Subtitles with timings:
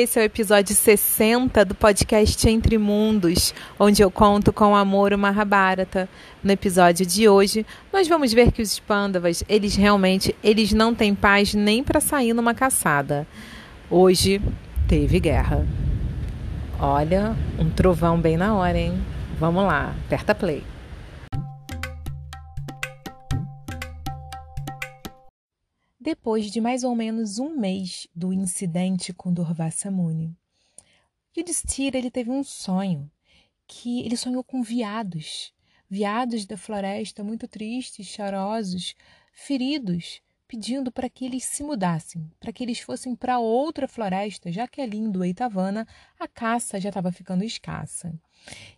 [0.00, 5.12] Esse é o episódio 60 do podcast Entre Mundos, onde eu conto com o amor
[5.12, 6.08] o Mahabharata.
[6.40, 11.16] No episódio de hoje, nós vamos ver que os Pandavas, eles realmente, eles não têm
[11.16, 13.26] paz nem para sair numa caçada.
[13.90, 14.40] Hoje
[14.86, 15.66] teve guerra.
[16.78, 19.02] Olha, um trovão bem na hora, hein?
[19.40, 20.62] Vamos lá, aperta play.
[26.08, 30.34] Depois de mais ou menos um mês do incidente com Durvasa Muni,
[31.36, 33.10] Yudhishthira ele teve um sonho,
[33.66, 35.52] que ele sonhou com viados,
[35.86, 38.94] viados da floresta muito tristes, chorosos,
[39.34, 44.66] feridos, pedindo para que eles se mudassem, para que eles fossem para outra floresta, já
[44.66, 45.86] que ali em Dueitavana
[46.18, 48.18] a caça já estava ficando escassa.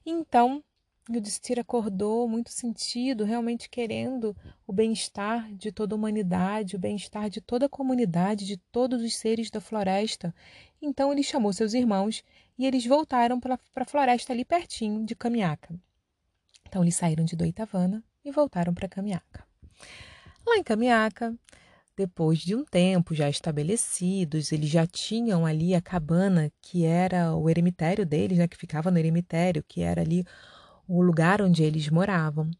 [0.05, 0.65] Então,
[1.12, 7.41] Yudhishthira acordou muito sentido, realmente querendo o bem-estar de toda a humanidade, o bem-estar de
[7.41, 10.34] toda a comunidade, de todos os seres da floresta.
[10.81, 12.22] Então ele chamou seus irmãos
[12.56, 15.75] e eles voltaram para a floresta ali pertinho de Kamiaka.
[16.69, 19.44] Então eles saíram de Doitavana e voltaram para Kamiaka.
[20.47, 21.34] Lá em Kamiaka,
[21.97, 27.50] depois de um tempo já estabelecidos, eles já tinham ali a cabana que era o
[27.50, 30.25] eremitério deles, né, que ficava no eremitério, que era ali
[30.91, 32.50] o lugar onde eles moravam,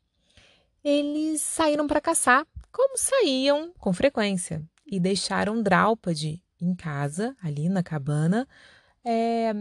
[0.85, 7.83] eles saíram para caçar, como saíam com frequência, e deixaram Draupadi em casa, ali na
[7.83, 8.47] cabana,
[9.05, 9.53] é,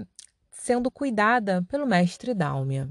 [0.51, 2.87] sendo cuidada pelo mestre Dálmia.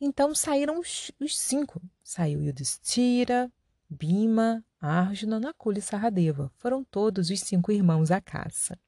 [0.00, 1.82] Então saíram os, os cinco.
[2.04, 3.50] Saiu Yudhishthira,
[3.88, 6.52] Bima, Arjuna, Nakula e Saradeva.
[6.56, 8.78] Foram todos os cinco irmãos à caça.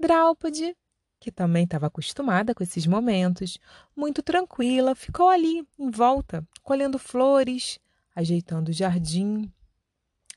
[0.00, 0.74] Draupadi
[1.18, 3.58] que também estava acostumada com esses momentos,
[3.96, 7.78] muito tranquila, ficou ali, em volta, colhendo flores,
[8.14, 9.50] ajeitando o jardim,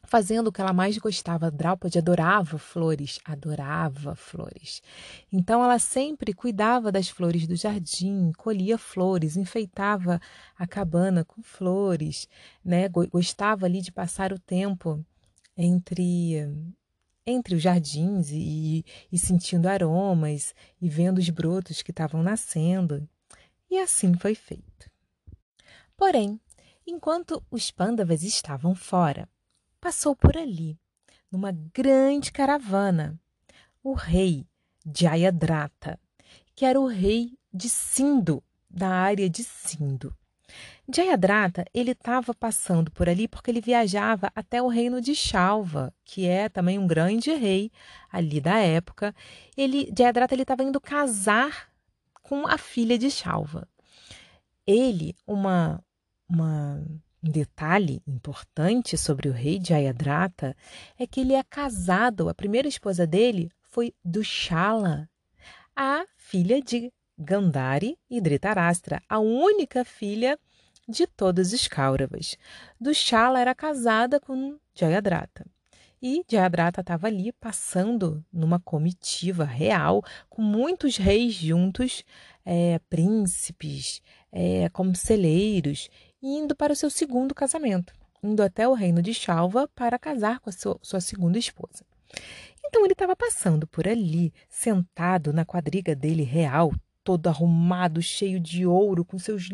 [0.03, 1.51] fazendo o que ela mais gostava.
[1.51, 4.81] Draupadi adorava flores, adorava flores.
[5.31, 10.19] Então ela sempre cuidava das flores do jardim, colhia flores, enfeitava
[10.57, 12.27] a cabana com flores,
[12.63, 12.89] né?
[12.89, 15.05] Gostava ali de passar o tempo
[15.55, 16.47] entre
[17.29, 23.07] entre os jardins e, e sentindo aromas e vendo os brotos que estavam nascendo.
[23.69, 24.89] E assim foi feito.
[25.95, 26.39] Porém,
[26.85, 29.27] enquanto os pândavas estavam fora,
[29.79, 30.77] passou por ali,
[31.31, 33.19] numa grande caravana,
[33.83, 34.45] o rei
[34.85, 35.99] Jayadratha,
[36.55, 40.15] que era o rei de Sindo, da área de Sindo.
[40.93, 46.27] Jayadratha, ele estava passando por ali porque ele viajava até o reino de Shalva, que
[46.27, 47.71] é também um grande rei
[48.11, 49.13] ali da época.
[49.55, 51.69] Ele, Jayadratha estava indo casar
[52.23, 53.67] com a filha de Shalva.
[54.65, 55.83] Ele, uma,
[56.27, 56.83] uma,
[57.23, 60.55] um detalhe importante sobre o rei Jayadratha
[60.97, 65.09] é que ele é casado, a primeira esposa dele foi Dushala,
[65.75, 70.39] a filha de Gandhari e Dhritarashtra, a única filha
[70.87, 72.37] de todos os Kauravas.
[72.79, 75.45] Dushala era casada com Jayadratha.
[76.01, 82.05] E Jayadratha estava ali passando numa comitiva real, com muitos reis juntos,
[82.45, 84.01] é, príncipes,
[84.31, 85.89] é, conselheiros,
[86.23, 87.93] indo para o seu segundo casamento,
[88.23, 91.83] indo até o reino de Shalva para casar com a sua, sua segunda esposa.
[92.65, 96.71] Então ele estava passando por ali, sentado na quadriga dele real,
[97.03, 99.49] todo arrumado, cheio de ouro, com seus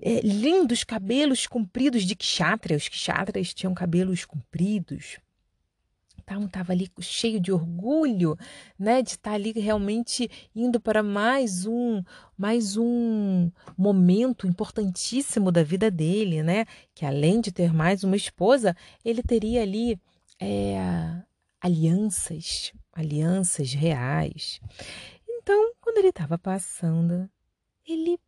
[0.00, 2.76] é, lindos cabelos compridos de kshatriya.
[2.76, 5.18] Os kshatriyas tinham cabelos compridos.
[6.26, 8.36] Então estava ali cheio de orgulho,
[8.76, 12.02] né, de estar tá ali realmente indo para mais um,
[12.36, 13.48] mais um
[13.78, 19.62] momento importantíssimo da vida dele, né, que além de ter mais uma esposa, ele teria
[19.62, 20.00] ali
[20.40, 20.76] é,
[21.60, 24.60] alianças, alianças reais.
[25.46, 27.30] Então, quando ele estava passando,
[27.86, 28.18] ele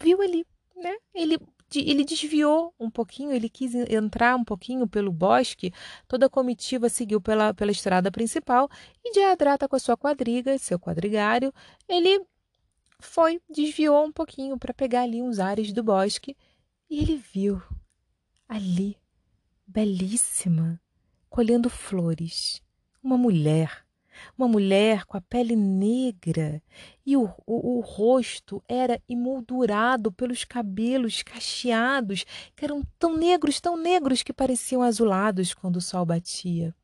[0.00, 0.96] viu ali, né?
[1.14, 1.38] Ele
[1.74, 5.72] ele desviou um pouquinho, ele quis entrar um pouquinho pelo bosque,
[6.06, 8.68] toda a comitiva seguiu pela, pela estrada principal
[9.02, 11.50] e Diadrata com a sua quadriga, seu quadrigário,
[11.88, 12.22] ele
[13.00, 16.36] foi, desviou um pouquinho para pegar ali uns ares do bosque
[16.90, 17.62] e ele viu
[18.46, 18.98] ali,
[19.66, 20.78] belíssima,
[21.30, 22.62] colhendo flores,
[23.02, 23.81] uma mulher
[24.36, 26.62] uma mulher com a pele negra
[27.04, 32.24] e o, o, o, rosto era emoldurado pelos cabelos cacheados,
[32.54, 36.74] que eram tão negros, tão negros que pareciam azulados quando o sol batia.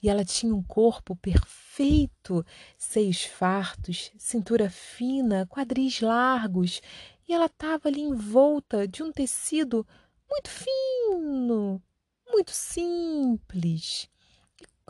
[0.00, 2.44] E ela tinha um corpo perfeito,
[2.78, 6.80] seios fartos, cintura fina, quadris largos,
[7.28, 9.84] e ela estava ali envolta de um tecido
[10.30, 11.82] muito fino,
[12.30, 14.08] muito simples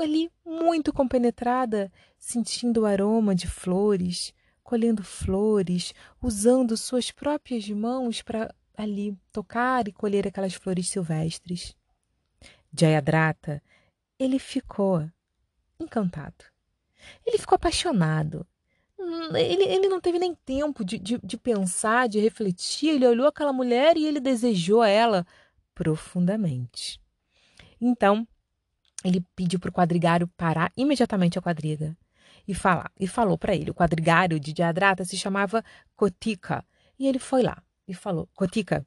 [0.02, 8.54] ali muito compenetrada, sentindo o aroma de flores, colhendo flores, usando suas próprias mãos para
[8.76, 11.76] ali tocar e colher aquelas flores silvestres.
[12.78, 13.62] Jayadrata,
[14.18, 15.08] ele ficou
[15.80, 16.44] encantado.
[17.24, 18.46] Ele ficou apaixonado.
[18.98, 22.90] Ele, ele não teve nem tempo de, de, de pensar, de refletir.
[22.90, 25.26] Ele olhou aquela mulher e ele desejou ela
[25.74, 27.00] profundamente.
[27.80, 28.26] Então,
[29.06, 31.96] ele pediu para o quadrigário parar imediatamente a quadriga
[32.46, 32.90] e falar.
[32.98, 33.70] E falou para ele.
[33.70, 35.64] O quadrigário de Diadrata se chamava
[35.94, 36.64] Cotica.
[36.98, 38.86] E ele foi lá e falou: Cotica,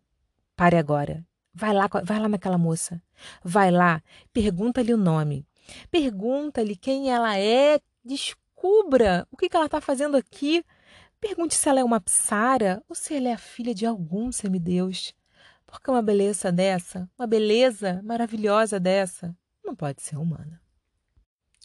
[0.55, 1.25] pare agora.
[1.53, 3.01] Vai lá, vai lá naquela moça.
[3.43, 4.01] Vai lá,
[4.31, 5.45] pergunta-lhe o nome.
[5.91, 7.79] Pergunta-lhe quem ela é.
[8.03, 10.63] Descubra o que, que ela está fazendo aqui.
[11.19, 15.13] Pergunte se ela é uma psara ou se ela é a filha de algum semideus.
[15.65, 19.35] Porque uma beleza dessa, uma beleza maravilhosa dessa,
[19.69, 20.59] não pode ser humana.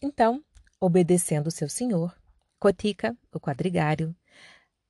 [0.02, 0.44] Então,
[0.78, 2.14] obedecendo seu senhor,
[2.58, 4.14] Cotica, o quadrigário,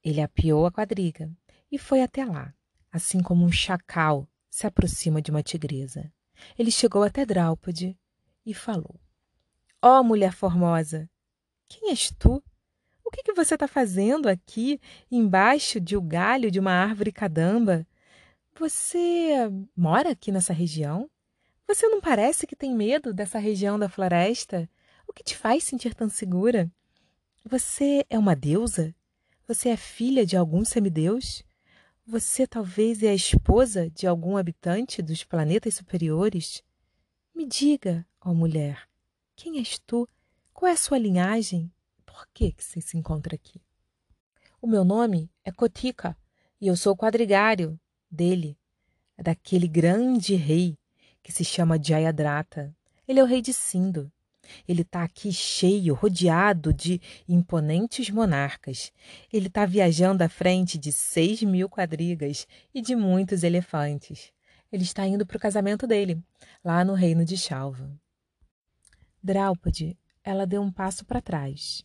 [0.03, 1.31] ele apiou a quadriga
[1.71, 2.53] e foi até lá,
[2.91, 6.13] assim como um chacal se aproxima de uma tigresa.
[6.59, 7.97] Ele chegou até Draupadi
[8.45, 9.01] e falou:
[9.81, 11.09] Ó oh, mulher formosa,
[11.69, 12.43] quem és tu?
[13.05, 17.87] O que, que você está fazendo aqui, embaixo de um galho de uma árvore cadamba?
[18.59, 21.09] Você mora aqui nessa região?
[21.67, 24.69] Você não parece que tem medo dessa região da floresta?
[25.09, 26.71] O que te faz sentir tão segura?
[27.45, 28.95] Você é uma deusa?
[29.49, 31.43] Você é filha de algum semideus?
[32.07, 36.63] Você talvez é a esposa de algum habitante dos planetas superiores?
[37.35, 38.87] Me diga, ó mulher,
[39.35, 40.07] quem és tu?
[40.53, 41.73] Qual é a sua linhagem?
[42.05, 43.61] Por que, que você se encontra aqui?
[44.61, 46.15] O meu nome é Kotika
[46.61, 48.59] e eu sou quadrigário dele,
[49.19, 50.79] daquele grande rei
[51.25, 52.77] que se chama Jayadrata.
[53.09, 54.13] Ele é o rei de Sindo.
[54.69, 58.93] Ele está aqui cheio, rodeado de imponentes monarcas.
[59.33, 64.31] Ele está viajando à frente de seis mil quadrigas e de muitos elefantes.
[64.71, 66.23] Ele está indo para o casamento dele,
[66.63, 67.91] lá no reino de Chalva.
[69.23, 71.83] Draupadi, ela deu um passo para trás.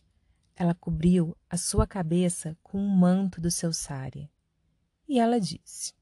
[0.54, 4.30] Ela cobriu a sua cabeça com um manto do seu sari.
[5.08, 5.94] E ela disse: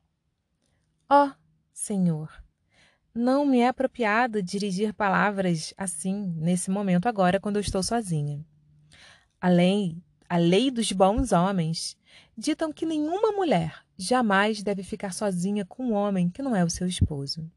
[1.09, 1.33] Ó, oh,
[1.73, 2.29] Senhor,
[3.19, 8.47] não me é apropriado dirigir palavras assim nesse momento agora quando eu estou sozinha.
[9.41, 11.99] A lei, a lei dos bons homens
[12.37, 16.71] ditam que nenhuma mulher jamais deve ficar sozinha com um homem que não é o
[16.71, 17.51] seu esposo.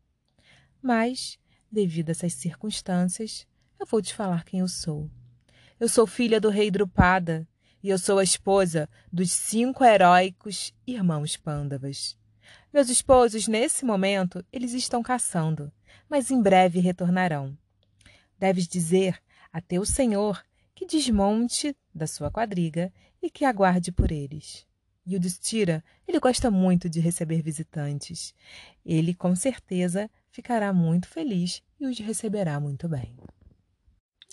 [0.81, 1.37] Mas,
[1.71, 3.45] devido a essas circunstâncias,
[3.79, 5.11] eu vou te falar quem eu sou.
[5.79, 7.47] Eu sou filha do rei Drupada
[7.83, 12.19] e eu sou a esposa dos cinco heróicos irmãos Pândavas.
[12.73, 15.69] Meus esposos, nesse momento, eles estão caçando,
[16.09, 17.57] mas em breve retornarão.
[18.39, 19.21] Deves dizer
[19.51, 20.41] a teu senhor
[20.73, 22.91] que desmonte da sua quadriga
[23.21, 24.65] e que aguarde por eles.
[25.05, 28.33] E o Destira, ele gosta muito de receber visitantes.
[28.85, 33.17] Ele, com certeza, ficará muito feliz e os receberá muito bem.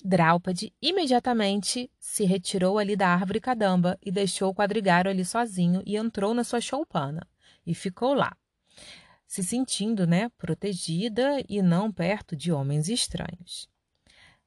[0.05, 5.97] Draupadi imediatamente se retirou ali da árvore cadamba e deixou o quadrigário ali sozinho e
[5.97, 7.27] entrou na sua choupana
[7.69, 8.35] e ficou lá,
[9.29, 13.69] se sentindo, né, protegida e não perto de homens estranhos.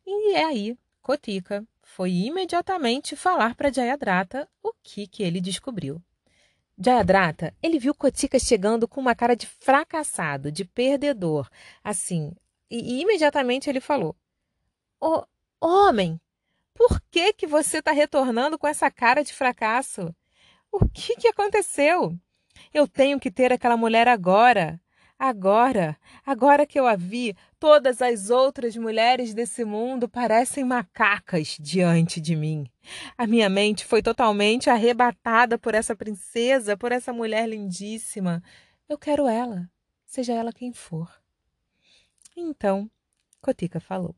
[0.06, 6.02] E é aí, Kotika foi imediatamente falar para Jayadrata o que, que ele descobriu.
[6.78, 11.48] Jayadrata, ele viu Kotika chegando com uma cara de fracassado, de perdedor,
[11.84, 12.34] assim,
[12.70, 14.16] e, e imediatamente ele falou:
[15.00, 15.24] oh,
[15.60, 16.20] Homem,
[16.74, 20.16] por que, que você está retornando com essa cara de fracasso?
[20.72, 22.18] O que, que aconteceu?
[22.74, 24.80] Eu tenho que ter aquela mulher agora.
[25.24, 32.20] Agora, agora que eu a vi, todas as outras mulheres desse mundo parecem macacas diante
[32.20, 32.66] de mim.
[33.16, 38.42] A minha mente foi totalmente arrebatada por essa princesa, por essa mulher lindíssima.
[38.90, 39.70] Eu quero ela,
[40.08, 41.08] seja ela quem for.
[42.36, 42.90] Então,
[43.40, 44.16] Cotica falou: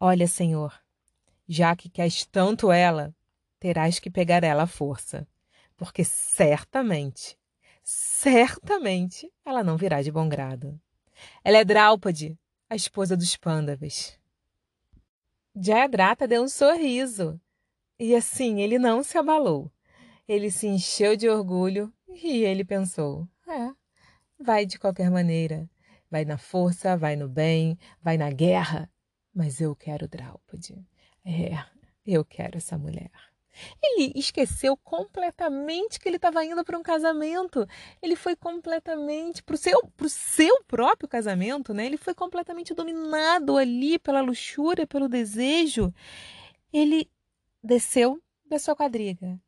[0.00, 0.74] Olha, senhor,
[1.48, 3.14] já que queres tanto ela,
[3.60, 5.24] terás que pegar ela à força
[5.76, 7.38] porque certamente,
[7.82, 10.80] certamente ela não virá de bom grado.
[11.42, 12.38] Ela é Draupadi,
[12.68, 14.18] a esposa dos Pândavas.
[15.56, 17.40] Jayadrata deu um sorriso.
[17.98, 19.70] E assim, ele não se abalou.
[20.26, 23.72] Ele se encheu de orgulho e ele pensou: é,
[24.38, 25.68] vai de qualquer maneira.
[26.10, 28.90] Vai na força, vai no bem, vai na guerra.
[29.32, 30.84] Mas eu quero Draupadi.
[31.24, 31.64] É,
[32.06, 33.10] eu quero essa mulher.
[33.82, 37.66] Ele esqueceu completamente que ele estava indo para um casamento.
[38.02, 41.86] Ele foi completamente para o seu, pro seu próprio casamento, né?
[41.86, 45.92] Ele foi completamente dominado ali pela luxúria, pelo desejo.
[46.72, 47.08] Ele
[47.62, 49.38] desceu da sua quadriga.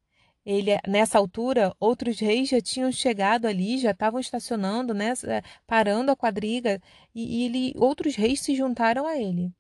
[0.47, 5.13] Ele, nessa altura, outros reis já tinham chegado ali, já estavam estacionando, né,
[5.67, 6.81] parando a quadriga,
[7.13, 9.53] e, e ele, outros reis se juntaram a ele.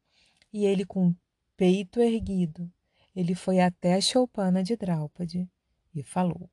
[0.53, 1.13] E ele, com
[1.57, 2.71] peito erguido,
[3.17, 5.49] ele foi até a choupana de Draupadi
[5.95, 6.51] e falou: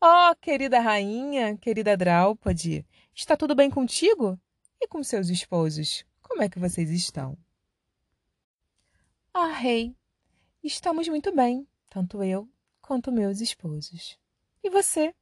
[0.00, 4.40] Ó, oh, querida rainha, querida Draupadi, está tudo bem contigo?
[4.80, 6.06] E com seus esposos?
[6.22, 7.36] Como é que vocês estão?
[9.34, 9.94] Ah, rei,
[10.64, 12.48] estamos muito bem, tanto eu
[12.80, 14.18] quanto meus esposos.
[14.64, 15.14] E você?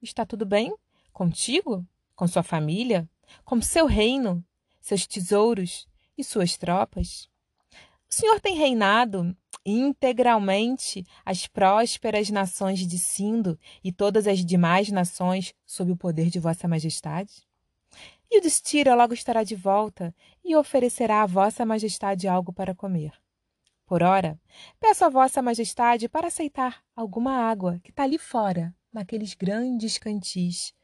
[0.00, 0.74] Está tudo bem?
[1.12, 1.86] Contigo?
[2.16, 3.08] Com sua família?
[3.44, 4.42] Com seu reino?
[4.80, 7.30] Seus tesouros e suas tropas?
[8.12, 15.54] O senhor tem reinado integralmente as prósperas nações de Sindo e todas as demais nações
[15.64, 17.32] sob o poder de Vossa Majestade?
[18.30, 20.14] E o Destira logo estará de volta
[20.44, 23.14] e oferecerá a Vossa Majestade algo para comer.
[23.86, 24.38] Por ora,
[24.78, 30.74] peço a Vossa Majestade para aceitar alguma água que está ali fora, naqueles grandes cantis.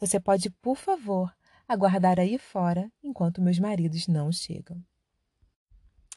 [0.00, 1.32] Você pode, por favor,
[1.68, 4.82] aguardar aí fora enquanto meus maridos não chegam.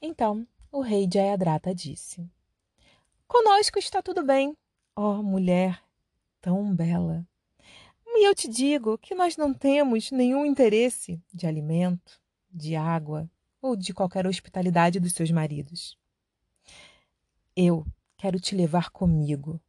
[0.01, 2.29] Então o rei Jayadrata disse:
[3.27, 4.55] Conosco está tudo bem,
[4.95, 5.81] ó oh, mulher
[6.41, 7.27] tão bela.
[8.05, 13.29] E eu te digo que nós não temos nenhum interesse de alimento, de água
[13.61, 15.97] ou de qualquer hospitalidade dos seus maridos.
[17.55, 17.85] Eu
[18.17, 19.59] quero te levar comigo.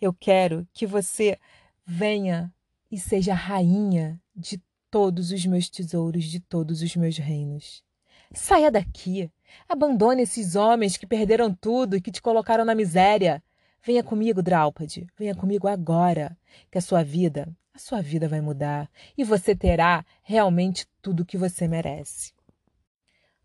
[0.00, 1.38] Eu quero que você
[1.86, 2.52] venha
[2.90, 7.84] e seja rainha de todos os meus tesouros, de todos os meus reinos.
[8.32, 9.30] Saia daqui.
[9.68, 13.42] Abandone esses homens que perderam tudo e que te colocaram na miséria.
[13.82, 15.06] Venha comigo, Draupadi.
[15.18, 16.36] Venha comigo agora,
[16.70, 21.26] que a sua vida, a sua vida vai mudar e você terá realmente tudo o
[21.26, 22.32] que você merece.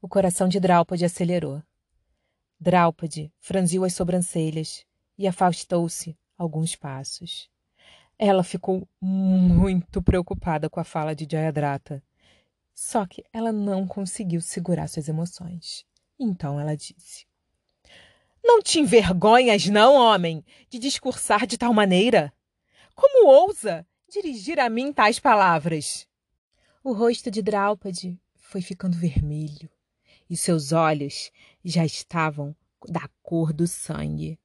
[0.01, 1.63] O coração de Draupadi acelerou.
[2.59, 4.85] Draupadi franziu as sobrancelhas
[5.17, 7.49] e afastou-se alguns passos.
[8.19, 12.03] Ela ficou muito preocupada com a fala de Jayadratha
[12.75, 15.85] só que ela não conseguiu segurar suas emoções.
[16.19, 17.25] Então ela disse:
[18.43, 22.33] Não te envergonhas, não, homem, de discursar de tal maneira?
[22.93, 26.05] Como ousa dirigir a mim tais palavras?
[26.83, 29.69] O rosto de Draupadi foi ficando vermelho
[30.29, 31.31] e seus olhos
[31.63, 32.55] já estavam
[32.87, 34.39] da cor do sangue.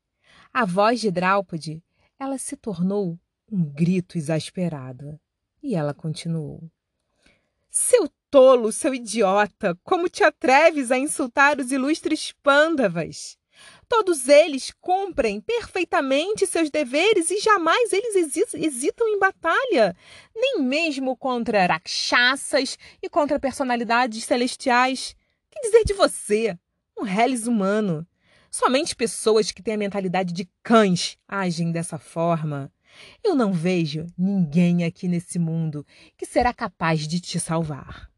[0.53, 1.83] A voz de Draupadi,
[2.19, 3.19] ela se tornou
[3.51, 5.19] um grito exasperado.
[5.63, 6.71] E ela continuou:
[7.69, 9.77] Seu tolo, seu idiota!
[9.83, 13.37] Como te atreves a insultar os ilustres pândavas?
[13.89, 19.97] Todos eles cumprem perfeitamente seus deveres e jamais eles hesitam em batalha,
[20.35, 25.17] nem mesmo contra rakshasas e contra personalidades celestiais.
[25.51, 26.57] Que dizer de você,
[26.97, 28.07] um reles humano?
[28.49, 32.73] Somente pessoas que têm a mentalidade de cães agem dessa forma.
[33.23, 35.85] Eu não vejo ninguém aqui nesse mundo
[36.17, 38.10] que será capaz de te salvar.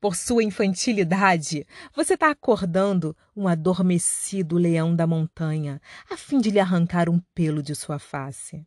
[0.00, 6.60] Por sua infantilidade, você está acordando um adormecido leão da montanha, a fim de lhe
[6.60, 8.64] arrancar um pelo de sua face.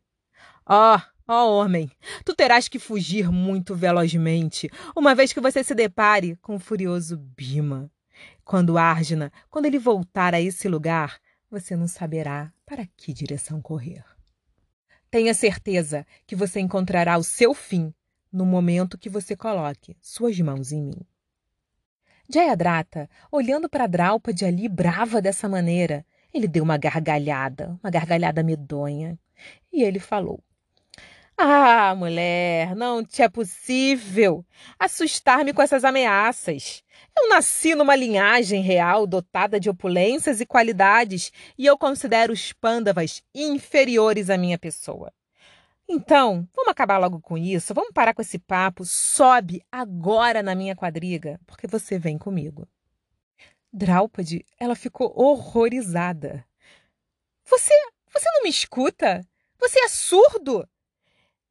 [0.66, 1.90] Ó, oh, ó oh, homem,
[2.22, 7.16] tu terás que fugir muito velozmente, uma vez que você se depare com o furioso
[7.16, 7.90] Bima.
[8.44, 11.18] Quando Arjuna, quando ele voltar a esse lugar,
[11.50, 14.04] você não saberá para que direção correr.
[15.10, 17.94] Tenha certeza que você encontrará o seu fim
[18.30, 21.00] no momento que você coloque suas mãos em mim.
[22.28, 29.18] Jayadrata, olhando para Draupadi ali brava dessa maneira, ele deu uma gargalhada, uma gargalhada medonha,
[29.72, 30.42] e ele falou:
[31.36, 34.44] Ah, mulher, não te é possível
[34.78, 36.82] assustar-me com essas ameaças.
[37.18, 43.22] Eu nasci numa linhagem real dotada de opulências e qualidades, e eu considero os pândavas
[43.34, 45.12] inferiores à minha pessoa.
[45.94, 50.74] Então, vamos acabar logo com isso, vamos parar com esse papo, sobe agora na minha
[50.74, 52.66] quadriga, porque você vem comigo.
[53.70, 56.46] Draupadi, ela ficou horrorizada.
[57.44, 57.74] Você,
[58.10, 59.20] você não me escuta?
[59.60, 60.66] Você é surdo?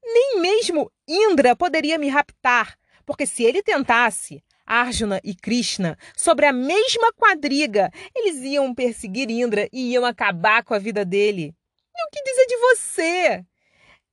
[0.04, 6.52] Nem mesmo Indra poderia me raptar, porque se ele tentasse, Arjuna e Krishna, sobre a
[6.52, 11.56] mesma quadriga, eles iam perseguir Indra e iam acabar com a vida dele.
[11.96, 13.46] E o que dizer de você?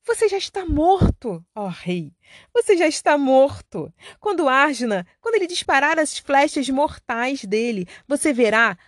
[0.08, 2.14] Você já está morto, ó oh, rei.
[2.54, 3.92] Você já está morto.
[4.18, 8.78] Quando Arjuna, quando ele disparar as flechas mortais dele, você verá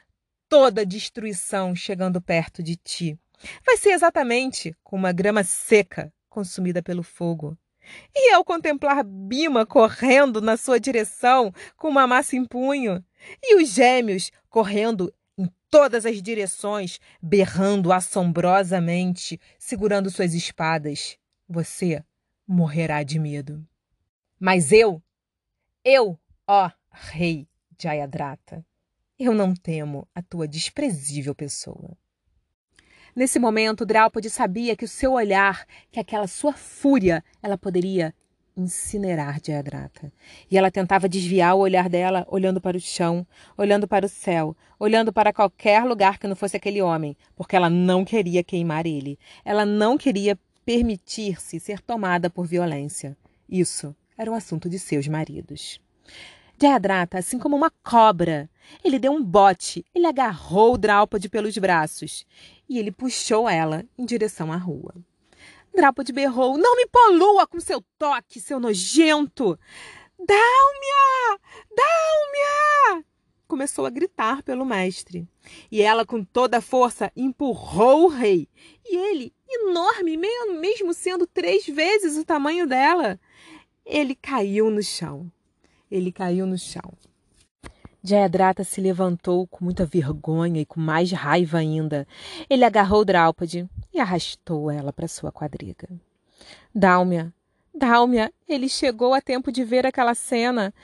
[0.49, 3.19] toda a destruição chegando perto de ti.
[3.67, 7.55] Vai ser exatamente como uma grama seca consumida pelo fogo.
[8.17, 13.05] E ao contemplar Bima correndo na sua direção com uma massa em punho,
[13.43, 21.17] e os gêmeos correndo em todas as direções, berrando assombrosamente, segurando suas espadas,
[21.49, 22.05] você
[22.47, 23.67] morrerá de medo.
[24.39, 25.03] Mas eu,
[25.85, 27.49] eu, ó rei
[27.81, 28.65] Jayadrata,
[29.19, 31.97] eu não temo a tua desprezível pessoa.
[33.15, 38.15] Nesse momento, Draupadi sabia que o seu olhar, que aquela sua fúria, ela poderia
[38.57, 40.13] incinerar Jayadrata.
[40.51, 43.27] E ela tentava desviar o olhar dela, olhando para o chão,
[43.57, 47.71] olhando para o céu, olhando para qualquer lugar que não fosse aquele homem, porque ela
[47.71, 49.19] não queria queimar ele.
[49.45, 53.17] Ela não queria permitir-se ser tomada por violência.
[53.49, 55.81] Isso era um assunto de seus maridos.
[56.61, 58.49] Jayadrata, assim como uma cobra,
[58.85, 62.27] ele deu um bote, ele agarrou Draupadi pelos braços
[62.69, 64.95] e ele puxou ela em direção à rua.
[65.75, 69.59] Draupadi berrou: Não me polua com seu toque, seu nojento!
[70.19, 71.41] Dálmia!
[71.75, 73.05] Dálmia!
[73.47, 75.27] Começou a gritar pelo mestre.
[75.71, 78.49] E ela, com toda a força, empurrou o rei.
[78.85, 83.19] E ele, enorme, mesmo sendo três vezes o tamanho dela,
[83.85, 85.31] ele caiu no chão.
[85.91, 86.93] Ele caiu no chão.
[88.03, 92.07] Jayadrata se levantou com muita vergonha e com mais raiva ainda.
[92.49, 95.89] Ele agarrou Draupadi e arrastou ela para sua quadriga.
[96.75, 97.33] Dálmia,
[97.75, 100.75] Dálmia, ele chegou a tempo de ver aquela cena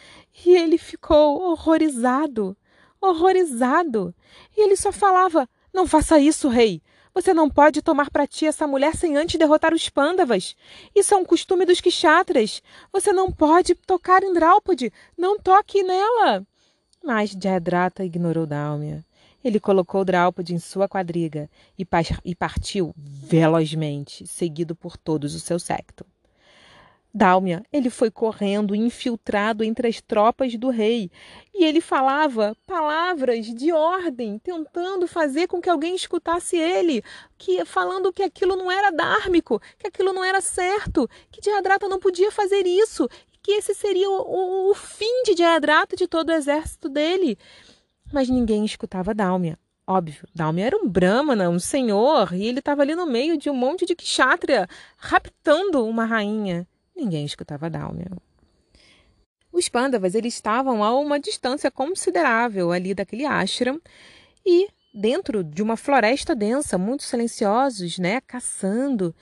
[0.45, 2.57] e ele ficou horrorizado,
[3.01, 4.15] horrorizado.
[4.57, 6.83] E ele só falava: Não faça isso, rei.
[7.15, 10.55] Você não pode tomar para ti essa mulher sem antes derrotar os pândavas.
[10.95, 12.63] Isso é um costume dos quixatras.
[12.93, 14.93] Você não pode tocar em Draupadi.
[15.17, 16.47] Não toque nela.
[17.07, 19.05] Mas Jayadrata ignorou Dálmia.
[19.45, 21.87] Ele colocou Draupadi em sua quadriga e,
[22.25, 26.05] e partiu velozmente, seguido por todos o seu secto.
[27.17, 31.11] Dálmia, ele foi correndo, infiltrado entre as tropas do rei,
[31.55, 37.03] e ele falava palavras de ordem, tentando fazer com que alguém escutasse ele,
[37.39, 41.99] que falando que aquilo não era dármico, que aquilo não era certo, que Diadrata não
[41.99, 43.09] podia fazer isso,
[43.47, 47.39] que esse seria o, o, o fim de Diadrata e de todo o exército dele.
[48.13, 49.57] Mas ninguém escutava Dálmia.
[49.87, 53.55] Óbvio, Dálmia era um brahmana, um senhor, e ele estava ali no meio de um
[53.55, 56.67] monte de kshatriya, raptando uma rainha.
[56.97, 58.11] Ninguém escutava Dálmia.
[59.53, 63.81] Os pândavas eles estavam a uma distância considerável ali daquele ashram
[64.45, 69.15] e dentro de uma floresta densa, muito silenciosos, né, caçando.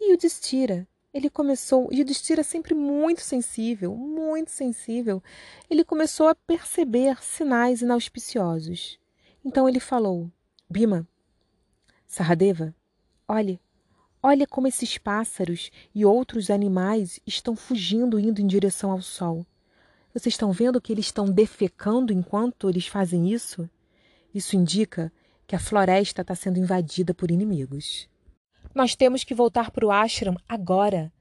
[0.00, 5.22] E o Destira, ele começou, e o Destira sempre muito sensível, muito sensível,
[5.68, 8.98] ele começou a perceber sinais inauspiciosos.
[9.44, 10.30] Então ele falou:
[10.68, 11.06] Bima,
[12.06, 12.74] Saradeva,
[13.28, 13.60] olhe,
[14.24, 19.44] Olha como esses pássaros e outros animais estão fugindo, indo em direção ao sol.
[20.14, 23.68] Vocês estão vendo que eles estão defecando enquanto eles fazem isso?
[24.32, 25.12] Isso indica
[25.44, 28.08] que a floresta está sendo invadida por inimigos.
[28.74, 31.12] Nós temos que voltar para o ashram agora.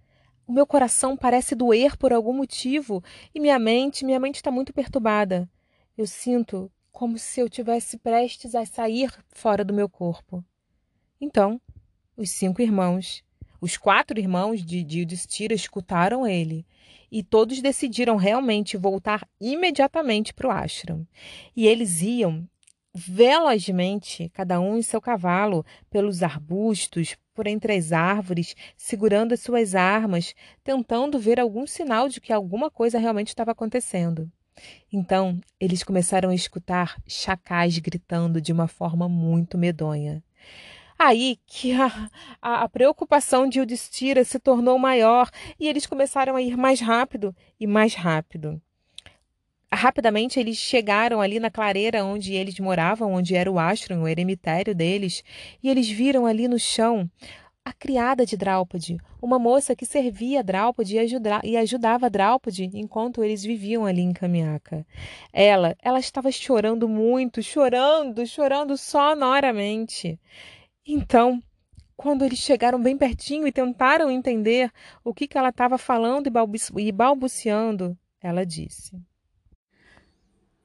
[0.47, 4.73] O meu coração parece doer por algum motivo e minha mente, minha mente está muito
[4.73, 5.49] perturbada.
[5.97, 10.43] Eu sinto como se eu tivesse prestes a sair fora do meu corpo.
[11.19, 11.59] Então,
[12.15, 13.23] os cinco irmãos,
[13.59, 16.65] os quatro irmãos de Yudhishthira escutaram ele
[17.11, 21.05] e todos decidiram realmente voltar imediatamente para o ashram.
[21.55, 22.47] E eles iam
[22.93, 29.75] velozmente, cada um em seu cavalo, pelos arbustos, por entre as árvores, segurando as suas
[29.75, 34.29] armas, tentando ver algum sinal de que alguma coisa realmente estava acontecendo.
[34.91, 40.23] Então, eles começaram a escutar chacais gritando de uma forma muito medonha.
[40.99, 46.41] Aí que a, a, a preocupação de Yudhishthira se tornou maior e eles começaram a
[46.41, 48.61] ir mais rápido e mais rápido.
[49.73, 54.75] Rapidamente eles chegaram ali na clareira onde eles moravam, onde era o ashram, o eremitério
[54.75, 55.23] deles,
[55.63, 57.09] e eles viram ali no chão
[57.63, 63.23] a criada de Draupadi, uma moça que servia Draupadi e, ajuda, e ajudava Draupadi enquanto
[63.23, 64.85] eles viviam ali em Kamiaka.
[65.31, 70.19] Ela, ela estava chorando muito, chorando, chorando sonoramente.
[70.85, 71.41] Então,
[71.95, 74.71] quando eles chegaram bem pertinho e tentaram entender
[75.03, 76.31] o que, que ela estava falando
[76.77, 78.99] e balbuciando, ela disse: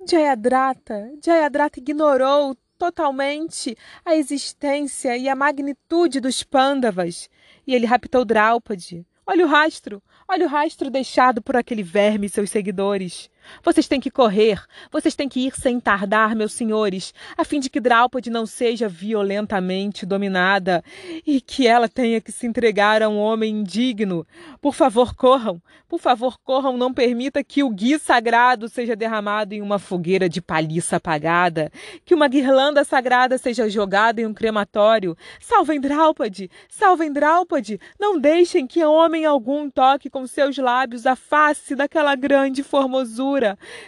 [0.09, 7.29] Jayadrata, Jayadrata ignorou totalmente a existência e a magnitude dos pândavas.
[7.66, 9.05] E ele raptou Draupadi.
[9.27, 13.29] Olha o rastro, olha o rastro deixado por aquele verme e seus seguidores.
[13.63, 17.71] Vocês têm que correr, vocês têm que ir sem tardar, meus senhores, a fim de
[17.71, 20.83] que Draupadi não seja violentamente dominada
[21.27, 24.27] e que ela tenha que se entregar a um homem indigno.
[24.61, 29.63] Por favor, corram, por favor, corram, não permita que o gui sagrado seja derramado em
[29.63, 31.71] uma fogueira de palhiça apagada,
[32.05, 35.17] que uma guirlanda sagrada seja jogada em um crematório.
[35.41, 41.75] Salvem Draupadi, salvem Draupadi, não deixem que homem algum toque com seus lábios a face
[41.75, 43.36] daquela grande formosura.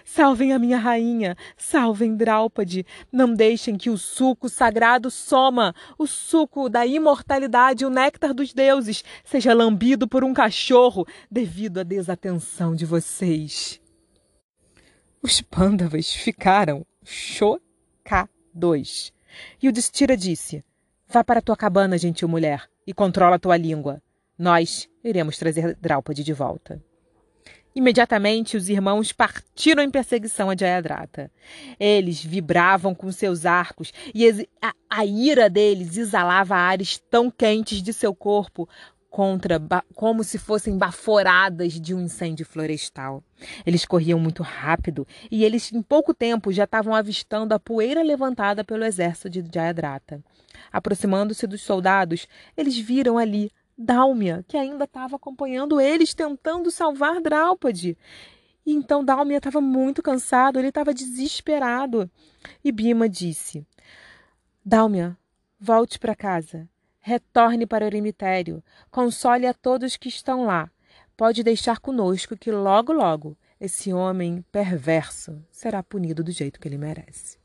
[0.05, 2.85] Salvem a minha rainha, salvem Draupadi.
[3.11, 9.05] Não deixem que o suco sagrado soma, o suco da imortalidade, o néctar dos deuses,
[9.25, 13.81] seja lambido por um cachorro devido à desatenção de vocês.
[15.23, 19.13] Os pândavas ficaram chocados.
[19.63, 20.65] E o Destira disse:
[21.09, 24.03] Vá para tua cabana, gentil mulher, e controla tua língua.
[24.39, 26.83] Nós iremos trazer Draupadi de volta.
[27.79, 31.31] Imediatamente os irmãos partiram em perseguição a Jayadrata.
[31.79, 37.93] Eles vibravam com seus arcos e a, a ira deles exalava ares tão quentes de
[37.93, 38.69] seu corpo
[39.09, 39.61] contra
[39.95, 43.23] como se fossem baforadas de um incêndio florestal.
[43.65, 48.65] Eles corriam muito rápido e eles em pouco tempo já estavam avistando a poeira levantada
[48.65, 50.21] pelo exército de Jayadrata.
[50.73, 57.97] Aproximando-se dos soldados, eles viram ali Dálmia, que ainda estava acompanhando eles tentando salvar Draupadi.
[58.67, 62.11] E então Dálmia estava muito cansado, ele estava desesperado.
[62.65, 63.65] E Bima disse:
[64.65, 65.17] Dálmia,
[65.61, 66.69] volte para casa.
[66.99, 68.63] Retorne para o cemitério.
[68.91, 70.69] Console a todos que estão lá.
[71.17, 76.77] Pode deixar conosco que logo, logo, esse homem perverso será punido do jeito que ele
[76.77, 77.39] merece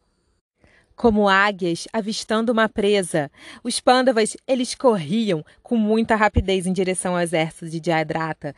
[0.96, 3.32] como águias avistando uma presa.
[3.64, 8.56] Os pândavas, eles corriam com muita rapidez em direção ao exército de Jayadratha,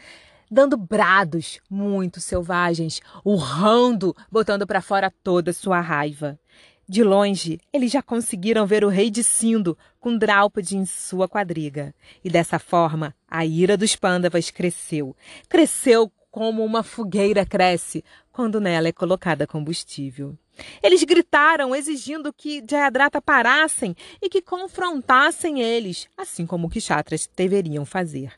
[0.50, 6.40] dando brados muito selvagens, urrando, botando para fora toda sua raiva.
[6.88, 11.96] De longe, eles já conseguiram ver o rei de Sindo com Draupadi em sua quadriga.
[12.24, 15.16] E dessa forma, a ira dos pândavas cresceu.
[15.50, 20.38] Cresceu como uma fogueira cresce quando nela é colocada combustível.
[20.82, 28.34] Eles gritaram exigindo que Jayadrata parassem e que confrontassem eles, assim como Kshatras deveriam fazer.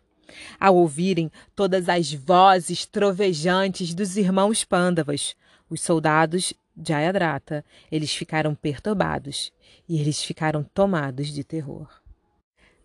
[0.60, 5.36] Ao ouvirem todas as vozes trovejantes dos irmãos Pândavas,
[5.70, 9.52] os soldados Jayadrata, eles ficaram perturbados
[9.90, 11.90] e eles ficaram tomados de terror.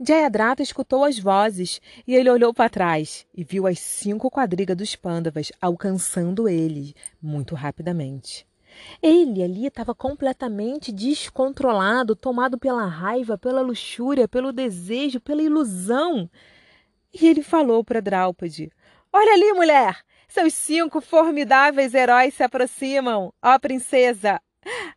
[0.00, 4.96] Jayadrata escutou as vozes e ele olhou para trás e viu as cinco quadrigas dos
[4.96, 8.46] Pândavas alcançando ele muito rapidamente.
[9.02, 16.30] Ele ali estava completamente descontrolado, tomado pela raiva, pela luxúria, pelo desejo, pela ilusão.
[17.12, 18.70] E ele falou para Draupadi:
[19.12, 20.02] Olha ali, mulher!
[20.28, 23.32] Seus cinco formidáveis heróis se aproximam.
[23.42, 24.40] Ó, princesa!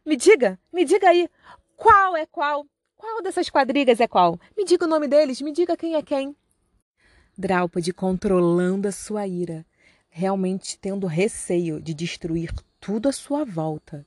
[0.05, 1.27] Me diga, me diga aí,
[1.75, 2.65] qual é qual?
[2.95, 4.39] Qual dessas quadrigas é qual?
[4.55, 6.35] Me diga o nome deles, me diga quem é quem.
[7.37, 9.65] Draupadi controlando a sua ira,
[10.09, 12.53] realmente tendo receio de destruir
[12.85, 14.05] tudo à sua volta.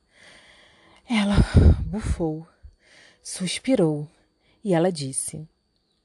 [1.05, 1.35] Ela
[1.85, 2.47] bufou,
[3.21, 4.07] suspirou
[4.63, 5.45] e ela disse: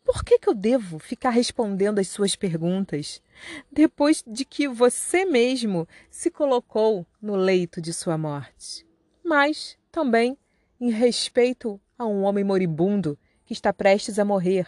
[0.04, 3.22] Por que, que eu devo ficar respondendo às suas perguntas
[3.70, 8.84] depois de que você mesmo se colocou no leito de sua morte?
[9.24, 10.36] Mas também
[10.80, 14.66] em respeito a um homem moribundo que está prestes a morrer,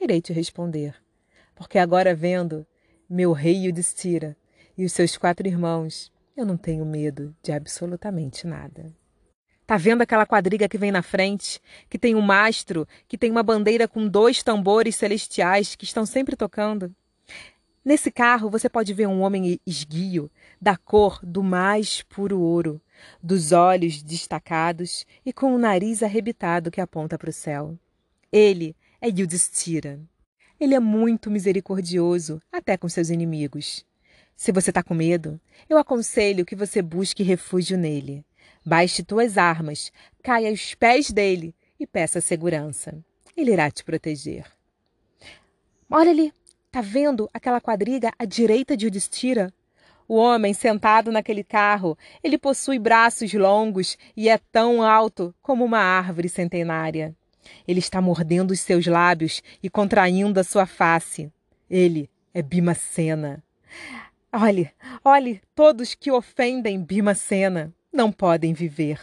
[0.00, 0.94] irei te responder.
[1.56, 2.64] Porque agora vendo
[3.10, 4.36] meu rei Yudhishthira
[4.76, 8.92] e os seus quatro irmãos eu não tenho medo de absolutamente nada.
[9.66, 13.42] Tá vendo aquela quadriga que vem na frente, que tem um mastro, que tem uma
[13.42, 16.94] bandeira com dois tambores celestiais que estão sempre tocando?
[17.84, 22.80] Nesse carro você pode ver um homem esguio, da cor do mais puro ouro,
[23.20, 27.76] dos olhos destacados e com o um nariz arrebitado que aponta para o céu.
[28.30, 30.00] Ele é Yudhishthira.
[30.60, 33.84] Ele é muito misericordioso, até com seus inimigos.
[34.38, 38.24] Se você está com medo, eu aconselho que você busque refúgio nele.
[38.64, 42.96] Baixe tuas armas, caia aos pés dele e peça segurança.
[43.36, 44.46] Ele irá te proteger.
[45.90, 46.32] Olha ali,
[46.70, 49.52] tá vendo aquela quadriga à direita de Udistira?
[50.06, 55.80] O homem sentado naquele carro, ele possui braços longos e é tão alto como uma
[55.80, 57.12] árvore centenária.
[57.66, 61.28] Ele está mordendo os seus lábios e contraindo a sua face.
[61.68, 63.42] Ele é Bimacena.
[64.32, 64.70] Olhe,
[65.02, 69.00] olhe, todos que ofendem Bimacena não podem viver.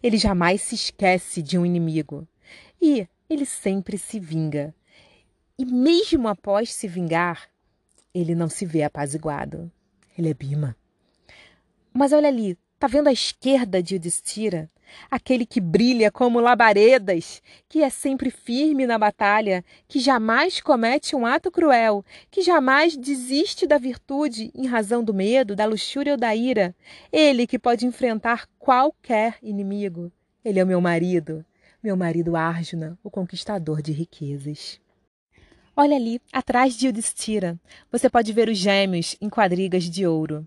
[0.00, 2.26] Ele jamais se esquece de um inimigo.
[2.80, 4.72] E ele sempre se vinga.
[5.58, 7.50] E mesmo após se vingar,
[8.14, 9.70] ele não se vê apaziguado.
[10.16, 10.76] Ele é Bima.
[11.92, 14.70] Mas olha ali, tá vendo à esquerda de Yudhishthira?
[15.10, 21.26] Aquele que brilha como labaredas, que é sempre firme na batalha, que jamais comete um
[21.26, 26.34] ato cruel, que jamais desiste da virtude em razão do medo, da luxúria ou da
[26.34, 26.74] ira.
[27.12, 30.10] Ele que pode enfrentar qualquer inimigo.
[30.44, 31.44] Ele é o meu marido,
[31.82, 34.80] meu marido Arjuna, o conquistador de riquezas.
[35.76, 37.58] Olha ali, atrás de Yudhishthira,
[37.90, 40.46] você pode ver os gêmeos em quadrigas de ouro.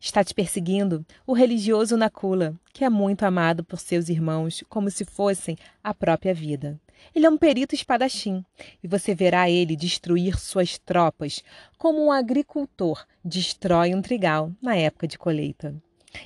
[0.00, 5.04] Está te perseguindo o religioso Nakula, que é muito amado por seus irmãos como se
[5.04, 6.78] fossem a própria vida.
[7.14, 8.44] Ele é um perito espadachim,
[8.82, 11.42] e você verá ele destruir suas tropas
[11.78, 15.74] como um agricultor destrói um trigal na época de colheita.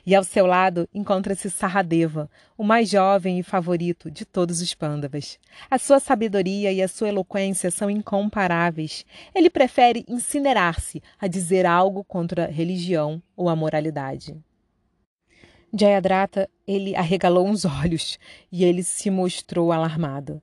[0.05, 5.39] E ao seu lado encontra-se Saradeva, o mais jovem e favorito de todos os pândavas.
[5.71, 9.05] A sua sabedoria e a sua eloquência são incomparáveis.
[9.35, 14.37] Ele prefere incinerar-se a dizer algo contra a religião ou a moralidade.
[15.73, 18.19] Jayadratha, ele arregalou uns olhos
[18.51, 20.43] e ele se mostrou alarmado.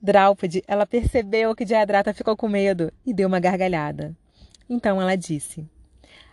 [0.00, 4.16] Draupadi, ela percebeu que Jayadratha ficou com medo e deu uma gargalhada.
[4.68, 5.68] Então ela disse: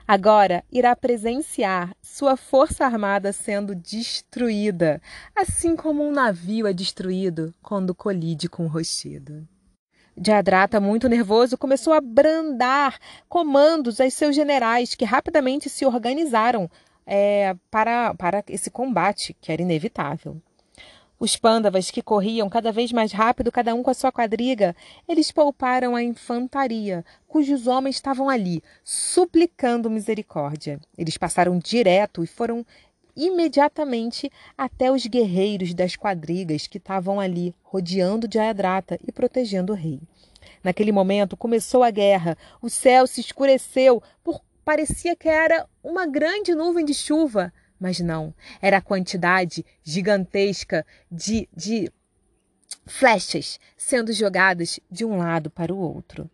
[0.08, 5.02] Agora irá presenciar sua força armada sendo destruída,
[5.36, 9.46] assim como um navio é destruído quando colide com o rochedo.
[10.16, 16.72] Diadrata, muito nervoso, começou a brandar comandos aos seus generais, que rapidamente se organizaram
[17.06, 20.42] é, para, para esse combate, que era inevitável.
[21.20, 24.76] Os pândavas, que corriam cada vez mais rápido, cada um com a sua quadriga,
[25.08, 30.80] eles pouparam a infantaria, cujos homens estavam ali, suplicando misericórdia.
[30.96, 32.64] Eles passaram direto e foram
[33.16, 40.00] imediatamente até os guerreiros das quadrigas que estavam ali, rodeando Jayadrata e protegendo o rei.
[40.64, 44.40] Naquele momento começou a guerra, o céu se escureceu, por...
[44.64, 47.52] parecia que era uma grande nuvem de chuva.
[47.80, 51.92] Mas não, era a quantidade gigantesca de, de
[52.86, 56.30] flechas sendo jogadas de um lado para o outro.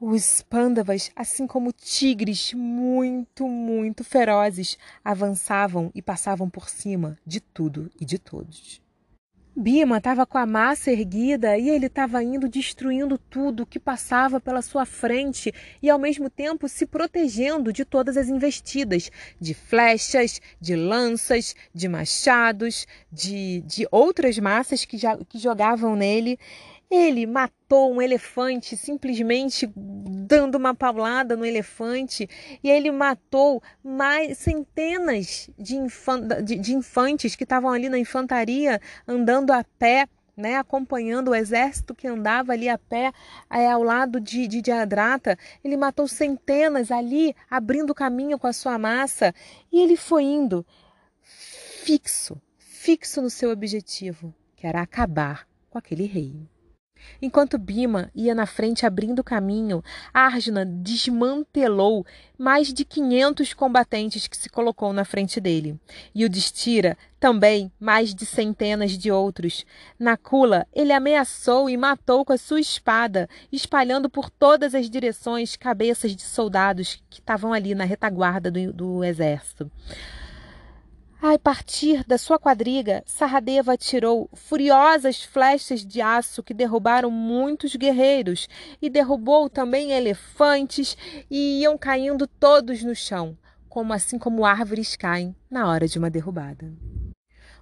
[0.00, 7.90] Os pândavas, assim como tigres muito, muito ferozes, avançavam e passavam por cima de tudo
[8.00, 8.80] e de todos.
[9.60, 14.62] Bima estava com a massa erguida e ele estava indo destruindo tudo que passava pela
[14.62, 20.74] sua frente e ao mesmo tempo se protegendo de todas as investidas, de flechas, de
[20.74, 26.38] lanças, de machados, de, de outras massas que, já, que jogavam nele.
[26.90, 32.28] Ele matou um elefante simplesmente dando uma paulada no elefante
[32.64, 38.80] e ele matou mais centenas de, infan de, de infantes que estavam ali na infantaria
[39.06, 40.08] andando a pé.
[40.36, 43.12] Né, acompanhando o exército que andava ali a pé
[43.50, 45.36] é, ao lado de, de Diadrata.
[45.62, 49.34] Ele matou centenas ali, abrindo caminho com a sua massa,
[49.70, 50.64] e ele foi indo
[51.20, 56.48] fixo, fixo no seu objetivo, que era acabar com aquele rei.
[57.20, 59.82] Enquanto Bima ia na frente abrindo caminho,
[60.12, 62.06] Arjuna desmantelou
[62.38, 65.78] mais de 500 combatentes que se colocou na frente dele.
[66.14, 69.66] E o Destira também mais de centenas de outros.
[69.98, 76.16] Nakula, ele ameaçou e matou com a sua espada, espalhando por todas as direções cabeças
[76.16, 79.70] de soldados que estavam ali na retaguarda do, do exército.
[81.22, 88.48] A partir da sua quadriga, Sarradeva atirou furiosas flechas de aço que derrubaram muitos guerreiros
[88.80, 90.96] e derrubou também elefantes
[91.30, 93.36] e iam caindo todos no chão,
[93.68, 96.72] como assim como árvores caem na hora de uma derrubada.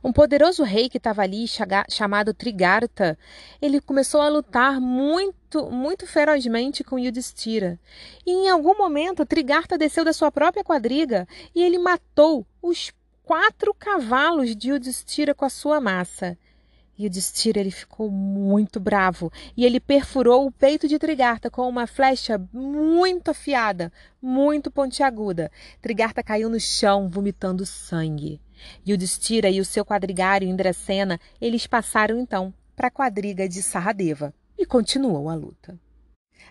[0.04, 1.44] Um poderoso rei que estava ali,
[1.90, 3.18] chamado Trigarta,
[3.60, 7.80] ele começou a lutar muito, muito ferozmente com Yudhishthira.
[8.24, 12.92] E em algum momento, Trigarta desceu da sua própria quadriga e ele matou os
[13.28, 16.38] quatro cavalos de Yudhishthira com a sua massa.
[16.98, 22.40] Yudhishthira ele ficou muito bravo e ele perfurou o peito de Trigarta com uma flecha
[22.50, 25.52] muito afiada, muito pontiaguda.
[25.82, 28.40] Trigarta caiu no chão, vomitando sangue.
[28.88, 34.64] Yudhishthira e o seu quadrigário Indracena, eles passaram então para a quadriga de Saradeva e
[34.64, 35.78] continuou a luta.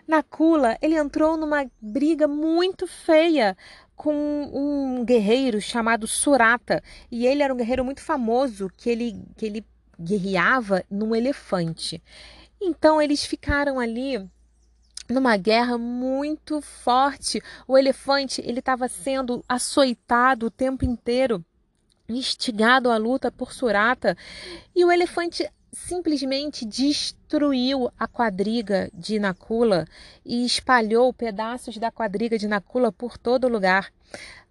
[0.08, 3.58] Nakula, ele entrou numa briga muito feia
[3.98, 4.14] com
[4.54, 9.66] um guerreiro chamado Surata, e ele era um guerreiro muito famoso que ele que ele
[10.00, 12.02] guerreava num elefante.
[12.62, 14.24] Então eles ficaram ali
[15.10, 17.42] numa guerra muito forte.
[17.68, 21.44] O elefante ele estava sendo açoitado o tempo inteiro,
[22.08, 24.16] instigado à luta por Surata,
[24.76, 25.50] e o elefante
[25.86, 29.86] simplesmente destruiu a quadriga de Nakula
[30.26, 33.92] e espalhou pedaços da quadriga de Nakula por todo lugar.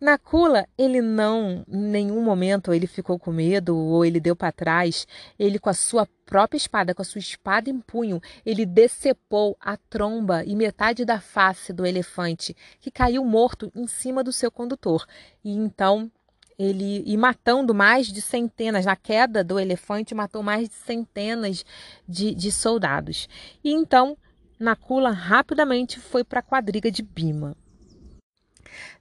[0.00, 5.06] Nakula, ele não, em nenhum momento ele ficou com medo ou ele deu para trás.
[5.38, 9.76] Ele com a sua própria espada, com a sua espada em punho, ele decepou a
[9.76, 15.06] tromba e metade da face do elefante, que caiu morto em cima do seu condutor.
[15.42, 16.10] E então
[16.58, 21.64] ele e matando mais de centenas, na queda do elefante, matou mais de centenas
[22.08, 23.28] de, de soldados.
[23.62, 24.16] E então
[24.58, 27.56] Nakula rapidamente foi para a quadriga de Bima.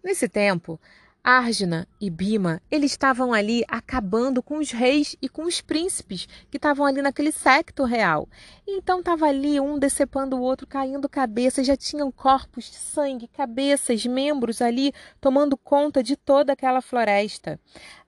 [0.03, 0.79] Nesse tempo,
[1.27, 6.57] Arjuna e Bima, eles estavam ali acabando com os reis e com os príncipes que
[6.57, 8.29] estavam ali naquele secto real.
[8.67, 14.05] Então estava ali um decepando o outro, caindo cabeças, já tinham corpos de sangue, cabeças,
[14.05, 17.59] membros ali tomando conta de toda aquela floresta.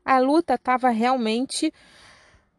[0.06, 1.73] A luta estava realmente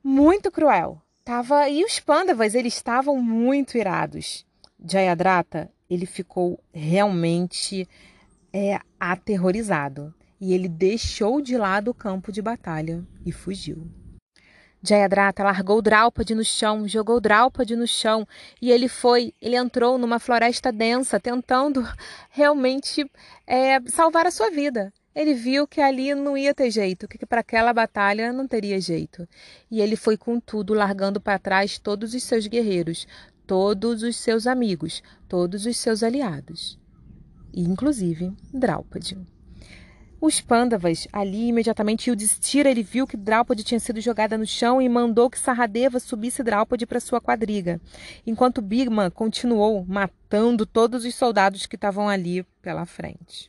[0.02, 1.00] muito cruel.
[1.24, 4.44] Tava e os pândavas, eles estavam muito irados.
[4.84, 7.88] Jayadratha, ele ficou realmente
[8.52, 13.86] é, aterrorizado e ele deixou de lado o campo de batalha e fugiu.
[14.82, 18.26] Jayadratha largou Draupadi no chão, jogou Draupadi no chão
[18.62, 21.84] e ele foi, ele entrou numa floresta densa, tentando
[22.30, 23.10] realmente
[23.46, 24.92] é, salvar a sua vida.
[25.14, 29.28] Ele viu que ali não ia ter jeito, que para aquela batalha não teria jeito.
[29.68, 33.04] E ele foi com tudo, largando para trás todos os seus guerreiros,
[33.44, 36.78] todos os seus amigos, todos os seus aliados,
[37.52, 39.18] inclusive Draupadi.
[40.20, 44.88] Os Pandavas, ali imediatamente, Yudhishthira, ele viu que Draupadi tinha sido jogada no chão e
[44.88, 47.80] mandou que Saradeva subisse Draupadi para sua quadriga,
[48.26, 53.48] enquanto Bhima continuou matando todos os soldados que estavam ali pela frente.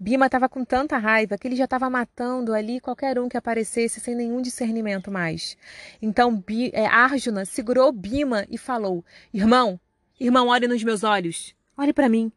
[0.00, 4.00] Bima estava com tanta raiva que ele já estava matando ali qualquer um que aparecesse
[4.00, 5.58] sem nenhum discernimento mais.
[6.00, 9.78] Então é, Arjuna segurou Bima e falou: Irmão,
[10.18, 12.32] irmão, olhe nos meus olhos, olhe para mim.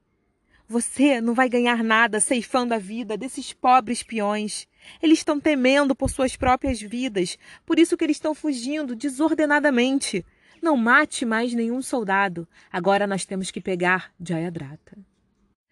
[0.68, 4.68] Você não vai ganhar nada ceifando a vida desses pobres peões.
[5.02, 10.26] Eles estão temendo por suas próprias vidas, por isso que eles estão fugindo desordenadamente.
[10.62, 12.48] Não mate mais nenhum soldado.
[12.72, 14.98] Agora nós temos que pegar Jayadratha.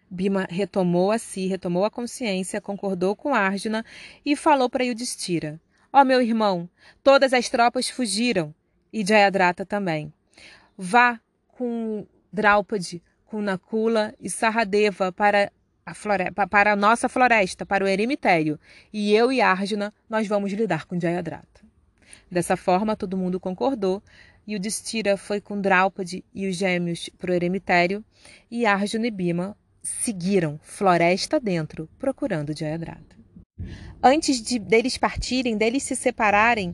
[0.08, 3.84] Bima retomou a si, retomou a consciência, concordou com Arjuna
[4.24, 5.60] e falou para Yudhishthira:
[5.92, 6.70] Ó oh, meu irmão,
[7.02, 8.54] todas as tropas fugiram
[8.92, 10.12] e Jayadratha também.
[10.78, 13.02] Vá com Draupadi
[13.34, 15.50] com Nakula e Saradeva para
[15.84, 18.60] a, flore para a nossa floresta, para o eremitério,
[18.92, 21.64] e eu e Arjuna nós vamos lidar com Jayadratha.
[22.30, 24.00] Dessa forma, todo mundo concordou,
[24.46, 28.04] e o Destira foi com Draupadi e os gêmeos para o eremitério,
[28.48, 33.16] e Arjuna e Bima seguiram floresta dentro, procurando Jayadratha.
[34.00, 36.72] Antes de, deles partirem, deles se separarem,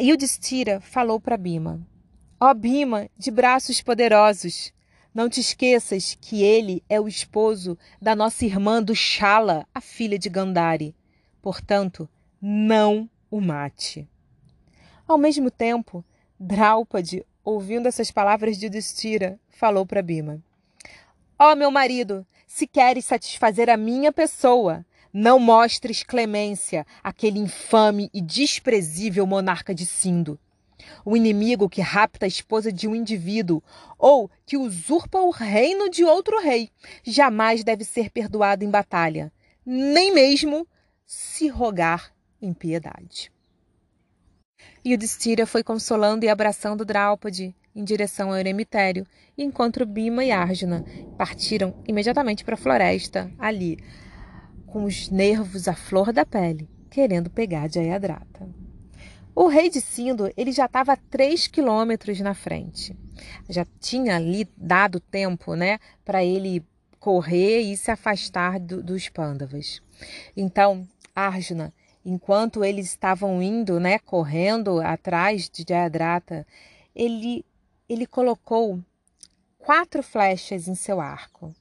[0.00, 1.80] Yudhishthira falou para Bima:
[2.40, 4.74] Ó oh, Bima, de braços poderosos,
[5.16, 10.18] não te esqueças que ele é o esposo da nossa irmã do Shala, a filha
[10.18, 10.94] de Gandhari.
[11.40, 12.06] Portanto,
[12.38, 14.06] não o mate.
[15.08, 16.04] Ao mesmo tempo,
[16.38, 20.38] Draupadi, ouvindo essas palavras de Yudhishthira, falou para Bima:
[21.38, 28.10] Ó oh, meu marido, se queres satisfazer a minha pessoa, não mostres clemência àquele infame
[28.12, 30.38] e desprezível monarca de Sindo
[31.04, 33.62] o inimigo que rapta a esposa de um indivíduo
[33.98, 36.70] ou que usurpa o reino de outro rei
[37.02, 39.32] jamais deve ser perdoado em batalha,
[39.64, 40.66] nem mesmo
[41.04, 43.32] se rogar em piedade.
[44.84, 50.30] E o Destira foi consolando e abraçando Draupadi em direção ao eremitério, enquanto Bima e
[50.30, 50.84] Arjuna
[51.18, 53.78] partiram imediatamente para a floresta, ali,
[54.66, 58.65] com os nervos à flor da pele, querendo pegar Jayadratha.
[59.38, 62.96] O rei de Sindo ele já estava a 3 quilômetros na frente.
[63.46, 66.64] Já tinha ali dado tempo né, para ele
[66.98, 69.82] correr e se afastar do, dos pândavas.
[70.34, 71.70] Então, Arjuna,
[72.02, 76.46] enquanto eles estavam indo, né, correndo atrás de Jayadratha,
[76.94, 77.44] ele,
[77.86, 78.80] ele colocou
[79.58, 81.54] quatro flechas em seu arco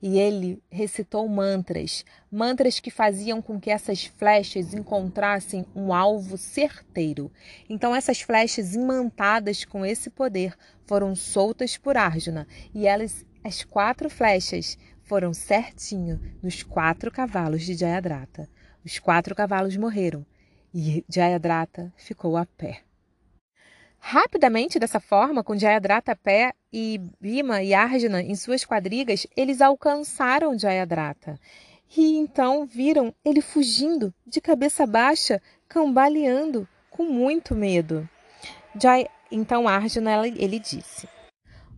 [0.00, 7.30] e ele recitou mantras, mantras que faziam com que essas flechas encontrassem um alvo certeiro.
[7.68, 10.54] Então essas flechas imantadas com esse poder
[10.86, 17.74] foram soltas por Arjuna e elas as quatro flechas foram certinho nos quatro cavalos de
[17.74, 18.48] Jayadratha.
[18.84, 20.26] Os quatro cavalos morreram
[20.74, 22.85] e Jayadratha ficou a pé.
[24.08, 29.60] Rapidamente, dessa forma, com Jayadratha a pé e Bima e Arjuna em suas quadrigas, eles
[29.60, 31.36] alcançaram Jayadratha.
[31.96, 38.08] E então viram ele fugindo, de cabeça baixa, cambaleando, com muito medo.
[38.80, 41.08] Jai, então Arjuna ele disse: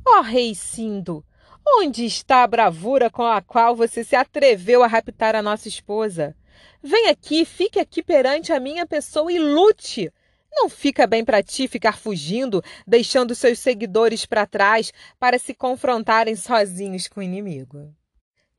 [0.06, 1.24] Ó oh, rei Sindo,
[1.66, 6.36] onde está a bravura com a qual você se atreveu a raptar a nossa esposa?
[6.82, 10.12] Vem aqui, fique aqui perante a minha pessoa e lute.
[10.50, 16.34] Não fica bem para ti ficar fugindo, deixando seus seguidores para trás para se confrontarem
[16.34, 17.94] sozinhos com o inimigo.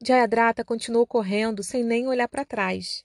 [0.02, 3.04] Jayadrata continuou correndo sem nem olhar para trás.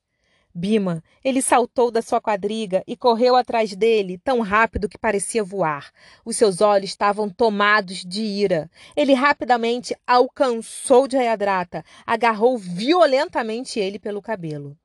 [0.57, 5.91] Bima, ele saltou da sua quadriga e correu atrás dele, tão rápido que parecia voar.
[6.25, 8.71] Os seus olhos estavam tomados de ira.
[8.95, 14.79] Ele rapidamente alcançou Jayadrata, agarrou violentamente ele pelo cabelo.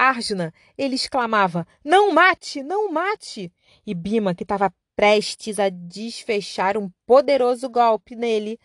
[0.00, 3.52] Arjuna, ele exclamava: Não mate, não mate!
[3.86, 8.58] E Bima, que estava prestes a desfechar um poderoso golpe nele,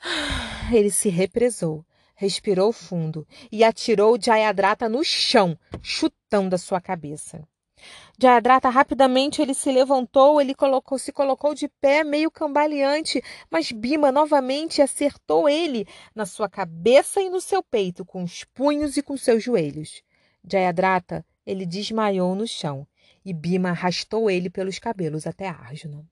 [0.74, 7.46] ele se represou, respirou fundo e atirou Jayadrata no chão, chutando a sua cabeça.
[8.18, 14.10] Jayadrata rapidamente ele se levantou, ele colocou, se colocou de pé, meio cambaleante, mas Bima
[14.10, 19.16] novamente acertou ele na sua cabeça e no seu peito, com os punhos e com
[19.16, 20.02] seus joelhos.
[20.50, 22.86] Jayadrata, ele desmaiou no chão
[23.24, 26.06] e Bima arrastou ele pelos cabelos até Arjuna.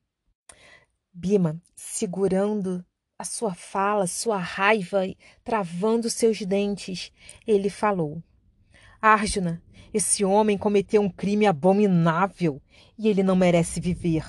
[1.13, 2.85] Bima, segurando
[3.19, 5.03] a sua fala, sua raiva,
[5.45, 7.13] travando seus dentes,
[7.47, 8.23] ele falou:
[9.01, 9.63] Arjuna,
[9.93, 12.61] esse homem cometeu um crime abominável
[12.99, 14.25] e ele não merece viver.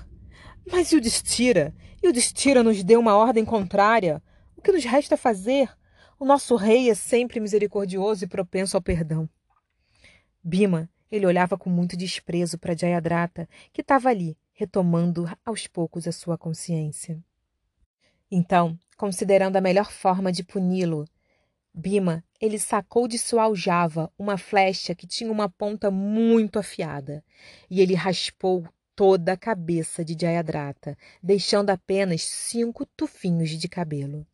[0.69, 1.73] Mas e o Destira?
[2.01, 4.21] E o Destira nos deu uma ordem contrária.
[4.55, 5.69] O que nos resta fazer?
[6.19, 9.29] O nosso rei é sempre misericordioso e propenso ao perdão.
[10.43, 16.11] Bima, ele olhava com muito desprezo para Jayadrata, que estava ali, retomando aos poucos a
[16.11, 17.23] sua consciência.
[18.29, 21.05] Então, considerando a melhor forma de puni-lo,
[21.73, 27.23] Bima, ele sacou de sua aljava uma flecha que tinha uma ponta muito afiada,
[27.69, 34.27] e ele raspou toda a cabeça de Jayadrata, deixando apenas cinco tufinhos de cabelo.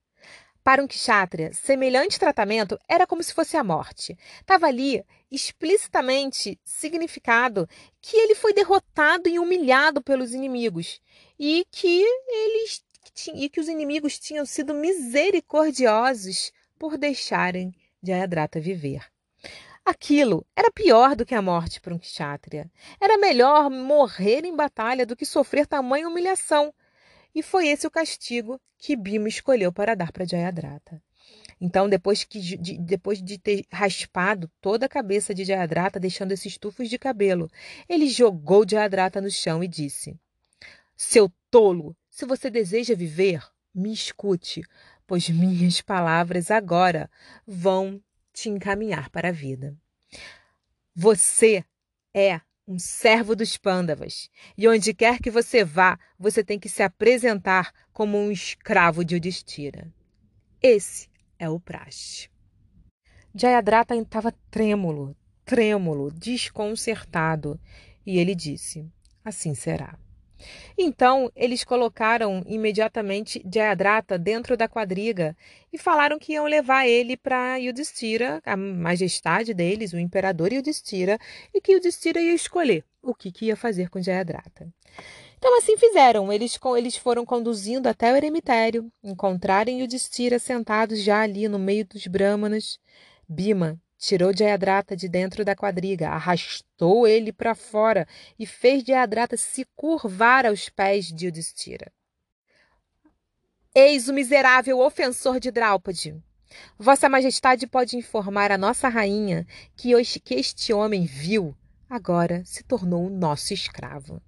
[0.70, 4.16] Para um kshatriya, semelhante tratamento era como se fosse a morte.
[4.40, 7.68] Estava ali explicitamente significado
[8.00, 11.02] que ele foi derrotado e humilhado pelos inimigos
[11.40, 12.86] e que eles
[13.34, 19.08] e que os inimigos tinham sido misericordiosos por deixarem Jayadrata viver.
[19.84, 22.70] Aquilo era pior do que a morte para um kshatriya.
[23.02, 26.72] Era melhor morrer em batalha do que sofrer tamanha humilhação.
[27.34, 31.02] E foi esse o castigo que Bima escolheu para dar para Jayadrata.
[31.62, 36.58] Então, depois, que, de, depois de ter raspado toda a cabeça de Jayadrata, deixando esses
[36.58, 37.50] tufos de cabelo,
[37.88, 40.18] ele jogou Jayadrata no chão e disse:
[40.96, 44.64] Seu tolo, se você deseja viver, me escute,
[45.06, 47.10] pois minhas palavras agora
[47.46, 48.02] vão
[48.32, 49.76] te encaminhar para a vida.
[50.96, 51.64] Você
[52.14, 56.84] é um servo dos Pândavas, e onde quer que você vá, você tem que se
[56.84, 59.92] apresentar como um escravo de Udistira.
[60.62, 61.10] Esse
[61.40, 62.30] é o praxe.
[63.34, 67.60] Jayadrata estava trêmulo, trêmulo, desconcertado,
[68.06, 68.88] e ele disse:
[69.26, 69.98] Assim será.
[70.78, 75.36] Então eles colocaram imediatamente Jayadrata dentro da quadriga
[75.72, 81.18] e falaram que iam levar ele para Yudhishthira, a majestade deles, o imperador Yudhishthira,
[81.54, 84.68] e que Yudhishthira ia escolher o que, que ia fazer com Jayadrata.
[85.38, 91.48] Então assim fizeram, eles, eles foram conduzindo até o eremitério, encontraram Yudhishthira sentados já ali
[91.48, 92.78] no meio dos brahmanas.
[93.32, 98.08] Bima, Tirou Jayadrata de dentro da quadriga, arrastou ele para fora
[98.40, 101.92] e fez Jayadrata se curvar aos pés de Yudhishthira.
[103.76, 106.16] Eis o miserável ofensor de Draupadi.
[106.78, 109.46] Vossa Majestade pode informar a nossa rainha
[109.76, 111.54] que, hoje, que este homem vil
[111.90, 114.22] agora se tornou nosso escravo.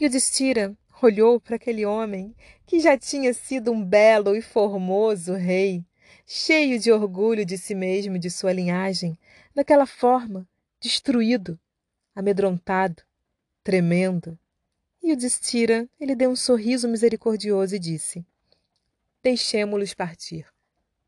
[0.00, 2.34] Yudhishthira olhou para aquele homem
[2.66, 5.84] que já tinha sido um belo e formoso rei
[6.26, 9.18] cheio de orgulho de si mesmo e de sua linhagem,
[9.54, 10.46] daquela forma,
[10.80, 11.58] destruído,
[12.14, 13.02] amedrontado,
[13.62, 14.38] tremendo.
[15.02, 18.24] E o Destira, ele deu um sorriso misericordioso e disse:
[19.22, 20.46] Deixemo-los partir.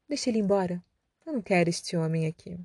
[0.09, 0.83] Deixe ele embora.
[1.25, 2.59] Eu não quero este homem aqui.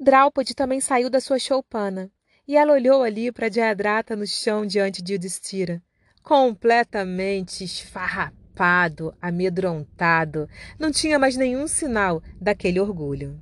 [0.00, 2.10] Draupadi também saiu da sua choupana,
[2.48, 5.82] e ela olhou ali para Diadrata no chão diante de Yudhishthira,
[6.22, 10.48] completamente esfarrapada preocupado, amedrontado,
[10.78, 13.40] não tinha mais nenhum sinal daquele orgulho.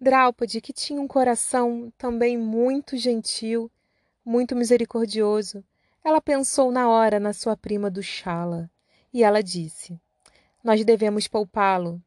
[0.00, 3.70] Draupadi, que tinha um coração também muito gentil,
[4.24, 5.64] muito misericordioso,
[6.04, 8.70] ela pensou na hora na sua prima Dushala
[9.12, 9.98] e ela disse:
[10.62, 12.00] Nós devemos poupá-lo.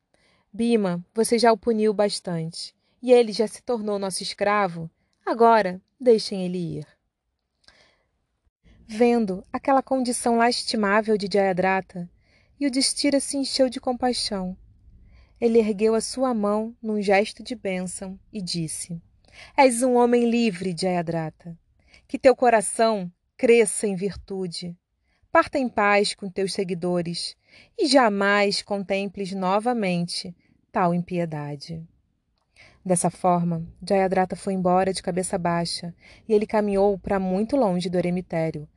[0.52, 4.90] Bima, você já o puniu bastante e ele já se tornou nosso escravo.
[5.26, 6.88] Agora, deixem ele ir.
[8.88, 11.28] vendo aquela condição lastimável de
[12.60, 14.58] Jayadratha, Yudhishthira se encheu de compaixão.
[15.40, 19.02] Ele ergueu a sua mão num gesto de bênção e disse:
[19.56, 21.58] És um homem livre, Jayadratha.
[22.08, 24.76] Que teu coração cresça em virtude.
[25.32, 27.38] Parta em paz com teus seguidores
[27.78, 30.36] e jamais contemples novamente
[30.72, 31.82] tal impiedade.
[32.84, 35.94] Dessa forma, Jayadratha foi embora de cabeça baixa
[36.28, 38.68] e ele caminhou para muito longe do eremitério,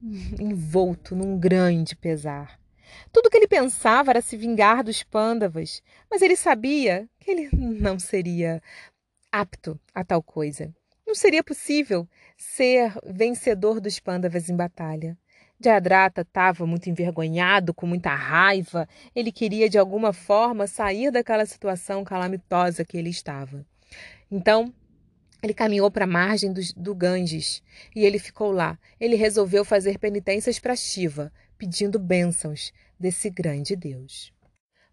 [0.40, 2.65] envolto num grande pesar.
[3.12, 7.98] Tudo que ele pensava era se vingar dos pândavas, mas ele sabia que ele não
[7.98, 8.62] seria
[9.30, 10.74] apto a tal coisa.
[11.06, 15.16] Não seria possível ser vencedor dos pândavas em batalha.
[15.58, 18.88] Jayadratha estava muito envergonhado, com muita raiva.
[19.14, 23.64] Ele queria, de alguma forma, sair daquela situação calamitosa que ele estava.
[24.30, 24.74] Então,
[25.42, 27.62] ele caminhou para a margem do, do Ganges
[27.94, 28.78] e ele ficou lá.
[28.98, 34.32] Ele resolveu fazer penitências para Shiva, pedindo bênçãos desse grande Deus.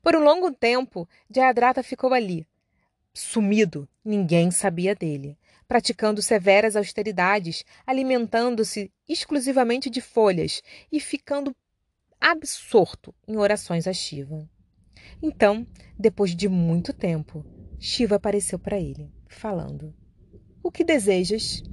[0.02, 2.46] Por um longo tempo, Jayadratha ficou ali,
[3.14, 5.38] sumido, ninguém sabia dele,
[5.68, 10.62] praticando severas austeridades, alimentando-se exclusivamente de folhas
[10.92, 11.56] e ficando
[12.20, 14.50] absorto em orações a Shiva.
[15.22, 15.66] Então,
[15.98, 17.46] depois de muito tempo,
[17.80, 19.94] Shiva apareceu para ele, falando:
[20.62, 21.64] O que desejas?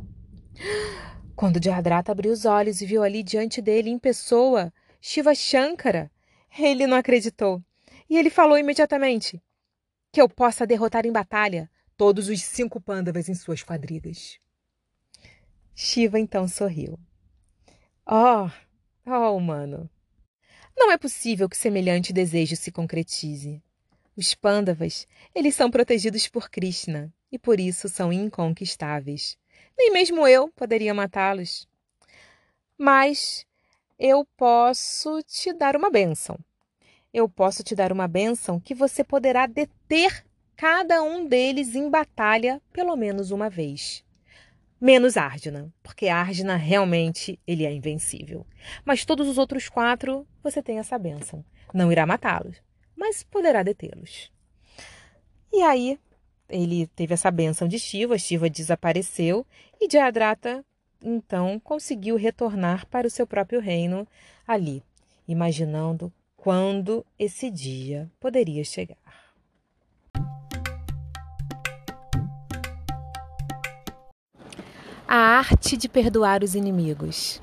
[1.34, 6.10] Quando Jayadratha abriu os olhos e viu ali diante dele, em pessoa, Shiva Shankara,
[6.58, 7.62] ele não acreditou.
[8.08, 9.42] E ele falou imediatamente:
[10.12, 14.38] Que eu possa derrotar em batalha todos os cinco pândavas em suas quadrigas.
[15.74, 16.98] Shiva então sorriu.
[18.06, 18.50] Oh,
[19.06, 19.88] oh, humano!
[20.76, 23.62] Não é possível que semelhante desejo se concretize.
[24.16, 29.38] Os pândavas, eles são protegidos por Krishna e por isso são inconquistáveis.
[29.78, 31.68] Nem mesmo eu poderia matá-los.
[32.76, 33.46] Mas
[34.00, 36.38] eu posso te dar uma bênção.
[37.12, 40.24] Eu posso te dar uma bênção que você poderá deter
[40.56, 44.02] cada um deles em batalha pelo menos uma vez.
[44.80, 48.46] Menos Ardina, porque Ardina realmente ele é invencível.
[48.86, 51.44] Mas todos os outros quatro você tem essa bênção.
[51.74, 52.56] Não irá matá-los,
[52.96, 54.32] mas poderá detê-los.
[55.52, 55.98] E aí
[56.48, 59.46] ele teve essa bênção de Shiva, Shiva desapareceu
[59.78, 60.64] e Jayadratha
[61.02, 64.06] então conseguiu retornar para o seu próprio reino
[64.46, 64.82] ali,
[65.26, 68.96] imaginando quando esse dia poderia chegar.
[75.06, 77.40] A arte de perdoar os inimigos.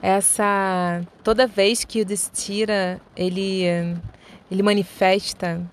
[0.00, 3.62] Essa toda vez que o Destira ele
[4.50, 5.64] ele manifesta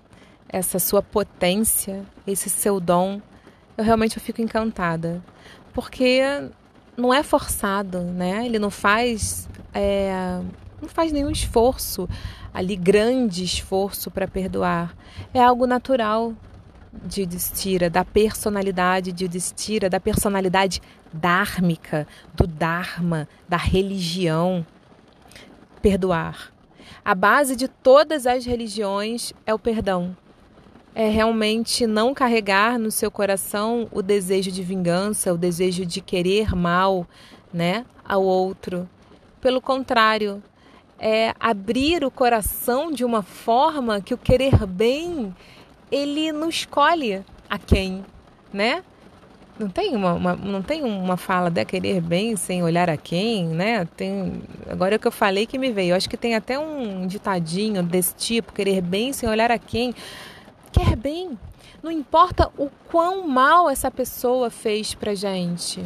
[0.48, 3.20] essa sua potência, esse seu dom,
[3.76, 5.22] eu realmente eu fico encantada,
[5.72, 6.22] porque
[7.00, 8.44] não é forçado, né?
[8.44, 10.40] Ele não faz, é,
[10.80, 12.08] não faz nenhum esforço
[12.52, 14.94] ali, grande esforço para perdoar.
[15.32, 16.34] É algo natural
[16.92, 20.82] de Destira, da personalidade de Destira, da personalidade
[21.12, 24.66] dármica, do Dharma, da religião.
[25.80, 26.52] Perdoar.
[27.04, 30.14] A base de todas as religiões é o perdão
[30.94, 36.54] é realmente não carregar no seu coração o desejo de vingança, o desejo de querer
[36.54, 37.06] mal,
[37.52, 38.88] né, ao outro.
[39.40, 40.42] Pelo contrário,
[40.98, 45.34] é abrir o coração de uma forma que o querer bem
[45.90, 48.04] ele não escolhe a quem,
[48.52, 48.84] né?
[49.58, 53.46] Não tem uma, uma, não tem uma fala de querer bem sem olhar a quem,
[53.46, 53.86] né?
[53.96, 55.90] Tem, agora é o que eu falei que me veio.
[55.90, 59.94] Eu acho que tem até um ditadinho desse tipo, querer bem sem olhar a quem
[60.72, 61.38] quer bem.
[61.82, 65.82] Não importa o quão mal essa pessoa fez pra gente.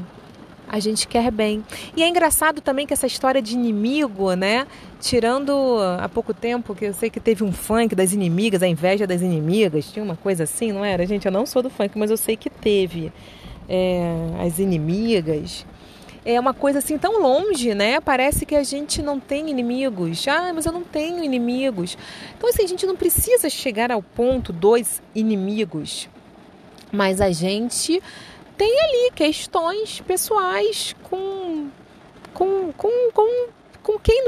[0.67, 1.65] A gente quer bem.
[1.97, 4.67] E é engraçado também que essa história de inimigo, né?
[5.01, 9.07] Tirando há pouco tempo, que eu sei que teve um funk das inimigas, a inveja
[9.07, 11.07] das inimigas, tinha uma coisa assim, não era?
[11.07, 13.13] Gente, eu não sou do funk, mas eu sei que teve.
[13.69, 15.67] É, as inimigas
[16.25, 18.01] é uma coisa assim tão longe, né?
[18.01, 20.27] Parece que a gente não tem inimigos.
[20.27, 21.99] Ah, mas eu não tenho inimigos.
[22.37, 26.09] Então, assim, a gente não precisa chegar ao ponto dos inimigos.
[26.91, 28.03] Mas a gente
[28.57, 31.69] tem ali questões pessoais com,
[32.33, 33.49] com, com, com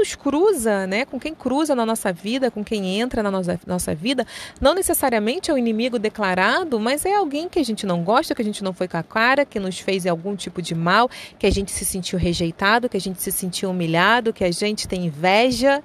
[0.07, 1.05] nos cruza, né?
[1.05, 4.25] Com quem cruza na nossa vida, com quem entra na nossa, nossa vida,
[4.61, 8.41] não necessariamente é o inimigo declarado, mas é alguém que a gente não gosta, que
[8.41, 11.45] a gente não foi com a cara, que nos fez algum tipo de mal, que
[11.45, 15.05] a gente se sentiu rejeitado, que a gente se sentiu humilhado, que a gente tem
[15.05, 15.83] inveja,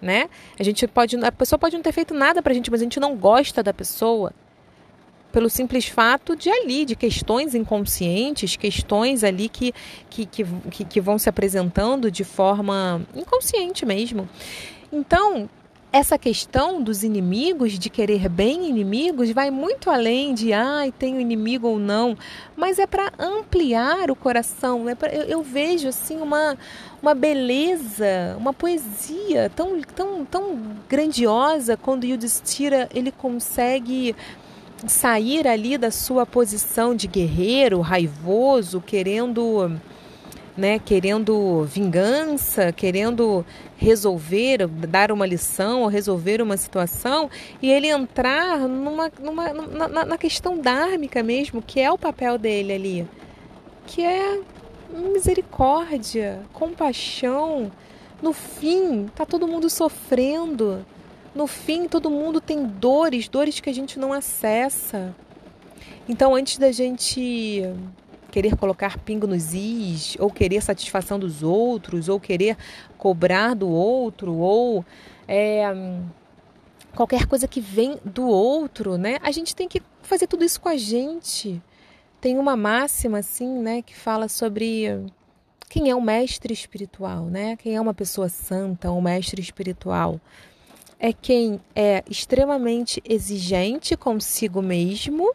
[0.00, 0.30] né?
[0.58, 3.00] A gente pode, a pessoa pode não ter feito nada pra gente, mas a gente
[3.00, 4.32] não gosta da pessoa.
[5.32, 9.72] Pelo simples fato de ali, de questões inconscientes, questões ali que,
[10.08, 14.28] que, que, que, vão se apresentando de forma inconsciente mesmo.
[14.92, 15.48] Então,
[15.92, 21.18] essa questão dos inimigos, de querer bem inimigos, vai muito além de ai, ah, tenho
[21.18, 22.16] inimigo ou não,
[22.56, 24.86] mas é para ampliar o coração.
[24.88, 26.58] É eu, eu, vejo assim uma,
[27.02, 30.58] uma beleza, uma poesia tão, tão, tão
[30.88, 34.14] grandiosa quando Yudhishthira ele consegue
[34.86, 39.80] sair ali da sua posição de guerreiro, raivoso, querendo,
[40.56, 43.44] né, querendo vingança, querendo
[43.76, 50.18] resolver, dar uma lição ou resolver uma situação, e ele entrar numa, numa, na, na
[50.18, 53.08] questão dármica mesmo, que é o papel dele ali,
[53.86, 54.40] que é
[54.90, 57.70] misericórdia, compaixão.
[58.20, 60.84] No fim, tá todo mundo sofrendo.
[61.34, 65.14] No fim, todo mundo tem dores, dores que a gente não acessa.
[66.08, 67.62] Então, antes da gente
[68.30, 72.56] querer colocar pingo nos is, ou querer satisfação dos outros, ou querer
[72.96, 74.84] cobrar do outro, ou
[75.26, 75.64] é,
[76.94, 79.18] qualquer coisa que vem do outro, né?
[79.22, 81.62] A gente tem que fazer tudo isso com a gente.
[82.20, 85.06] Tem uma máxima assim, né, que fala sobre
[85.68, 87.56] quem é um mestre espiritual, né?
[87.56, 90.20] Quem é uma pessoa santa, um mestre espiritual
[90.98, 95.32] é quem é extremamente exigente consigo mesmo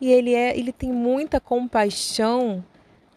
[0.00, 2.64] e ele é ele tem muita compaixão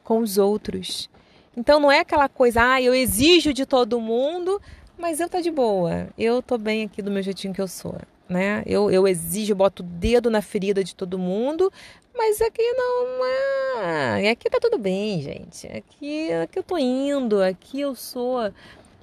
[0.04, 1.10] com os outros.
[1.56, 4.60] Então não é aquela coisa, ah, eu exijo de todo mundo,
[4.98, 6.10] mas eu tô de boa.
[6.18, 7.96] Eu tô bem aqui do meu jeitinho que eu sou,
[8.28, 8.64] né?
[8.66, 11.72] Eu, eu exijo, boto o dedo na ferida de todo mundo,
[12.16, 14.30] mas aqui não é.
[14.30, 15.68] Aqui tá tudo bem, gente.
[15.68, 18.52] Aqui, aqui eu tô indo, aqui eu sou.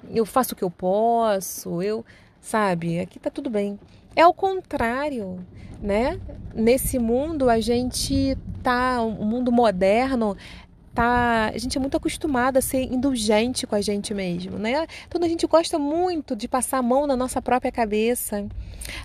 [0.09, 2.03] Eu faço o que eu posso, eu
[2.41, 2.99] sabe?
[2.99, 3.79] Aqui tá tudo bem.
[4.15, 5.39] É o contrário,
[5.81, 6.19] né?
[6.53, 10.35] Nesse mundo a gente tá, o mundo moderno
[10.93, 14.85] tá, a gente é muito acostumada a ser indulgente com a gente mesmo, né?
[15.07, 18.45] Então a gente gosta muito de passar a mão na nossa própria cabeça.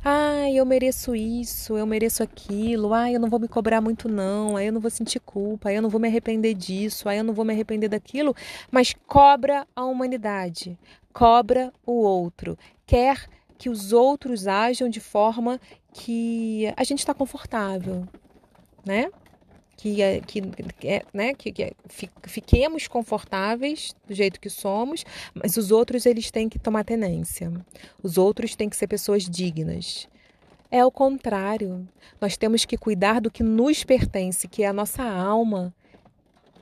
[0.05, 2.93] Ah, eu mereço isso, eu mereço aquilo.
[2.93, 4.57] Ah, eu não vou me cobrar muito não.
[4.57, 5.68] Aí eu não vou sentir culpa.
[5.68, 7.09] Aí eu não vou me arrepender disso.
[7.09, 8.34] Aí eu não vou me arrepender daquilo.
[8.70, 10.76] Mas cobra a humanidade,
[11.17, 15.59] cobra o outro, quer que os outros ajam de forma
[15.95, 18.07] que a gente está confortável,
[18.85, 19.11] né?
[19.79, 19.97] Que,
[20.27, 21.33] que, que, né?
[21.33, 21.75] que, que
[22.27, 27.51] fiquemos confortáveis do jeito que somos, mas os outros eles têm que tomar tenência.
[28.03, 30.07] Os outros têm que ser pessoas dignas.
[30.71, 31.89] É o contrário.
[32.21, 35.75] Nós temos que cuidar do que nos pertence, que é a nossa alma,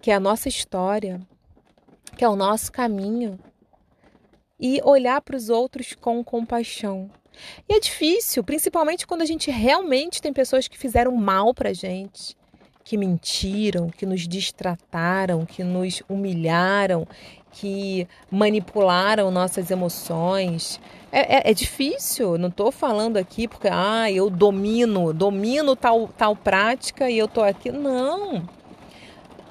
[0.01, 1.21] que é a nossa história,
[2.17, 3.37] que é o nosso caminho
[4.59, 7.11] e olhar para os outros com compaixão.
[7.69, 12.37] E é difícil, principalmente quando a gente realmente tem pessoas que fizeram mal para gente,
[12.85, 17.07] que mentiram, que nos distrataram, que nos humilharam,
[17.51, 20.81] que manipularam nossas emoções.
[21.11, 26.37] É, é, é difícil, não estou falando aqui porque ah, eu domino, domino tal, tal
[26.37, 27.71] prática e eu estou aqui.
[27.73, 28.47] Não.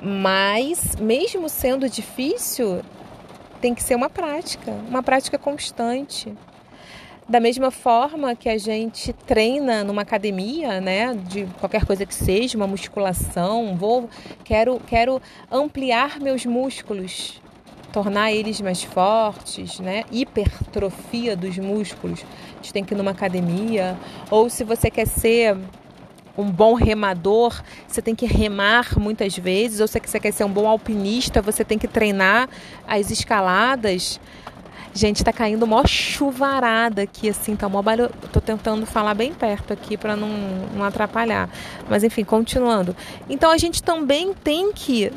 [0.02, 2.82] Mas, mesmo sendo difícil,
[3.64, 6.34] tem que ser uma prática, uma prática constante.
[7.30, 12.58] Da mesma forma que a gente treina numa academia, né, de qualquer coisa que seja,
[12.58, 14.10] uma musculação, vou
[14.44, 17.42] quero quero ampliar meus músculos,
[17.94, 20.04] tornar eles mais fortes, né?
[20.12, 22.20] Hipertrofia dos músculos.
[22.52, 23.98] A gente tem que ir numa academia,
[24.30, 25.58] ou se você quer ser
[26.38, 30.50] um bom remador, você tem que remar muitas vezes, ou se você quer ser um
[30.50, 32.50] bom alpinista, você tem que treinar
[32.88, 34.20] as escaladas.
[34.96, 38.12] Gente, tá caindo uma chuvarada aqui, assim, tá mó barulho.
[38.32, 40.30] Tô tentando falar bem perto aqui para não,
[40.76, 41.50] não atrapalhar.
[41.90, 42.96] Mas enfim, continuando.
[43.28, 45.12] Então a gente também tem que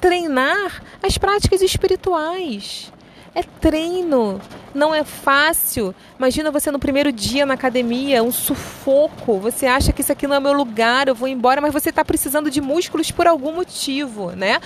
[0.00, 2.91] treinar as práticas espirituais.
[3.34, 4.40] É treino,
[4.74, 5.94] não é fácil.
[6.18, 9.38] Imagina você no primeiro dia na academia, um sufoco.
[9.38, 12.04] Você acha que isso aqui não é meu lugar, eu vou embora, mas você está
[12.04, 14.60] precisando de músculos por algum motivo, né?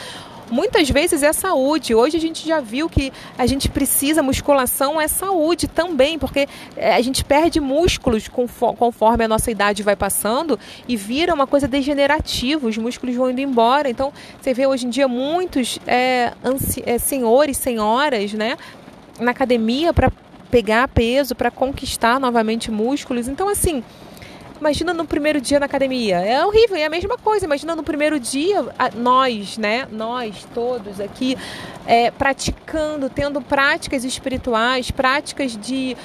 [0.51, 1.95] Muitas vezes é saúde.
[1.95, 6.95] Hoje a gente já viu que a gente precisa, musculação é saúde também, porque é,
[6.95, 12.67] a gente perde músculos conforme a nossa idade vai passando e vira uma coisa degenerativa,
[12.67, 13.89] os músculos vão indo embora.
[13.89, 16.33] Então, você vê hoje em dia muitos é,
[16.85, 18.57] é, senhores, senhoras, né,
[19.19, 20.11] na academia para
[20.51, 23.29] pegar peso, para conquistar novamente músculos.
[23.29, 23.83] Então, assim,
[24.61, 26.19] Imagina no primeiro dia na academia.
[26.19, 27.45] É horrível, é a mesma coisa.
[27.45, 29.87] Imagina no primeiro dia, nós, né?
[29.91, 31.37] Nós todos aqui,
[31.87, 35.97] é, praticando, tendo práticas espirituais, práticas de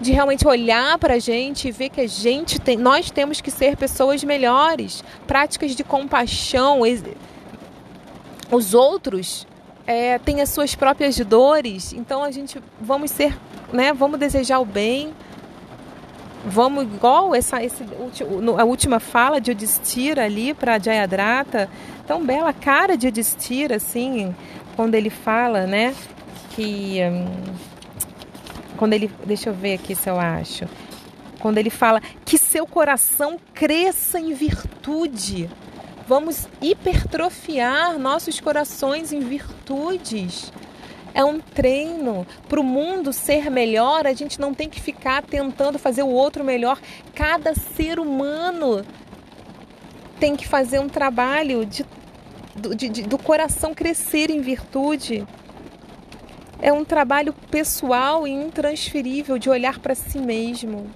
[0.00, 3.50] de realmente olhar para a gente e ver que a gente tem, nós temos que
[3.50, 6.82] ser pessoas melhores, práticas de compaixão.
[8.50, 9.46] Os outros
[9.86, 13.36] é, têm as suas próprias dores, então a gente vamos ser,
[13.72, 13.92] né?
[13.92, 15.12] Vamos desejar o bem.
[16.48, 17.84] Vamos igual essa esse,
[18.58, 21.68] a última fala de Odistira ali para Jayadrata,
[22.06, 24.34] tão bela cara de Odistira assim,
[24.74, 25.94] quando ele fala, né,
[26.50, 27.54] que hum,
[28.76, 30.64] quando ele, deixa eu ver aqui se eu acho,
[31.38, 35.50] quando ele fala que seu coração cresça em virtude.
[36.06, 40.50] Vamos hipertrofiar nossos corações em virtudes.
[41.18, 44.06] É um treino para o mundo ser melhor.
[44.06, 46.78] A gente não tem que ficar tentando fazer o outro melhor.
[47.12, 48.86] Cada ser humano
[50.20, 51.84] tem que fazer um trabalho de,
[52.76, 55.26] de, de do coração crescer em virtude
[56.60, 60.88] é um trabalho pessoal e intransferível de olhar para si mesmo.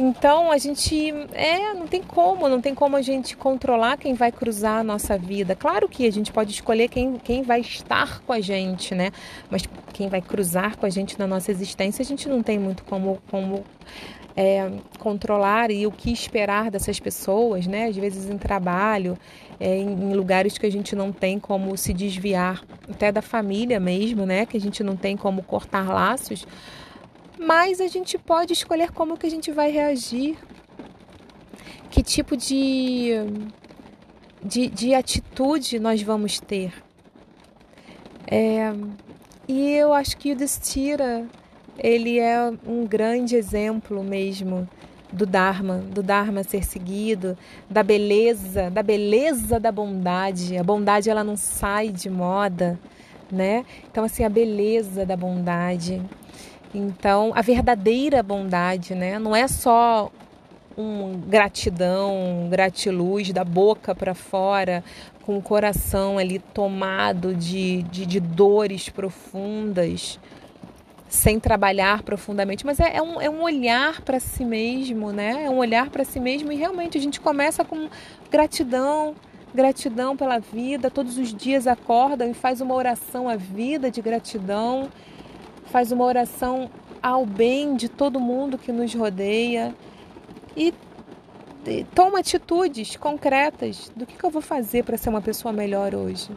[0.00, 4.30] Então a gente é, não tem como, não tem como a gente controlar quem vai
[4.30, 5.56] cruzar a nossa vida.
[5.56, 9.10] Claro que a gente pode escolher quem, quem vai estar com a gente, né?
[9.50, 12.84] Mas quem vai cruzar com a gente na nossa existência, a gente não tem muito
[12.84, 13.64] como, como
[14.36, 14.70] é,
[15.00, 17.86] controlar e o que esperar dessas pessoas, né?
[17.86, 19.18] Às vezes em trabalho,
[19.58, 24.24] é, em lugares que a gente não tem como se desviar, até da família mesmo,
[24.24, 24.46] né?
[24.46, 26.46] Que a gente não tem como cortar laços,
[27.38, 30.36] mas a gente pode escolher como que a gente vai reagir,
[31.90, 33.12] que tipo de,
[34.42, 36.72] de, de atitude nós vamos ter.
[38.26, 38.72] É,
[39.46, 41.26] e eu acho que o Destira,
[41.78, 44.68] ele é um grande exemplo mesmo
[45.10, 47.36] do Dharma, do Dharma ser seguido,
[47.70, 50.56] da beleza, da beleza da bondade.
[50.58, 52.78] A bondade ela não sai de moda,
[53.32, 53.64] né?
[53.90, 56.02] Então assim, a beleza da bondade.
[56.74, 59.18] Então, a verdadeira bondade, né?
[59.18, 60.10] Não é só
[60.76, 64.84] um gratidão, um gratiluz da boca para fora,
[65.22, 70.18] com o coração ali tomado de, de, de dores profundas,
[71.08, 75.44] sem trabalhar profundamente, mas é, é, um, é um olhar para si mesmo, né?
[75.44, 77.88] É um olhar para si mesmo e realmente a gente começa com
[78.30, 79.16] gratidão,
[79.54, 84.88] gratidão pela vida, todos os dias acorda e faz uma oração à vida de gratidão,
[85.68, 86.70] faz uma oração
[87.02, 89.74] ao bem de todo mundo que nos rodeia
[90.56, 90.74] e
[91.94, 96.30] toma atitudes concretas do que, que eu vou fazer para ser uma pessoa melhor hoje.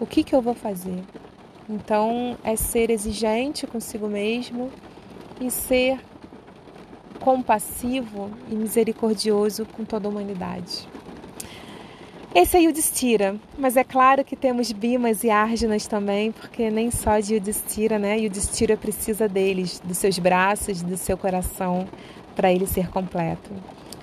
[0.00, 1.02] O que, que eu vou fazer?
[1.68, 4.70] Então, é ser exigente consigo mesmo
[5.40, 5.98] e ser
[7.20, 10.86] compassivo e misericordioso com toda a humanidade.
[12.34, 17.20] Esse é Yudhishthira, mas é claro que temos Bimas e Arjunas também, porque nem só
[17.20, 18.18] de Yudhishthira, né?
[18.18, 21.86] Yudhishthira precisa deles, dos seus braços, do seu coração,
[22.34, 23.52] para ele ser completo.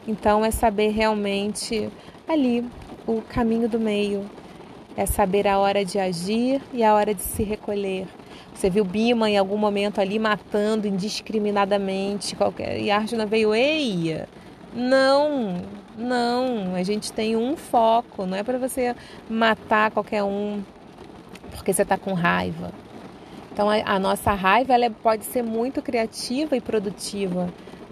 [0.07, 1.89] Então é saber realmente
[2.25, 2.63] ali
[3.05, 4.23] o caminho do meio,
[4.95, 8.07] é saber a hora de agir e a hora de se recolher.
[8.53, 12.79] Você viu Bima em algum momento ali matando indiscriminadamente qualquer.
[12.79, 14.23] E Arjuna veio, ei,
[14.73, 15.61] não,
[15.97, 16.75] não.
[16.75, 18.95] A gente tem um foco, não é para você
[19.29, 20.63] matar qualquer um
[21.51, 22.71] porque você está com raiva.
[23.51, 27.49] Então a, a nossa raiva ela pode ser muito criativa e produtiva,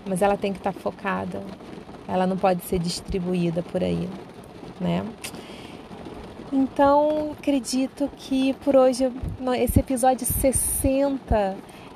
[0.08, 1.44] mas ela tem que estar tá focada.
[2.08, 4.10] Ela não pode ser distribuída por aí,
[4.80, 5.06] né?
[6.52, 9.12] Então, acredito que por hoje,
[9.60, 11.56] esse episódio 60,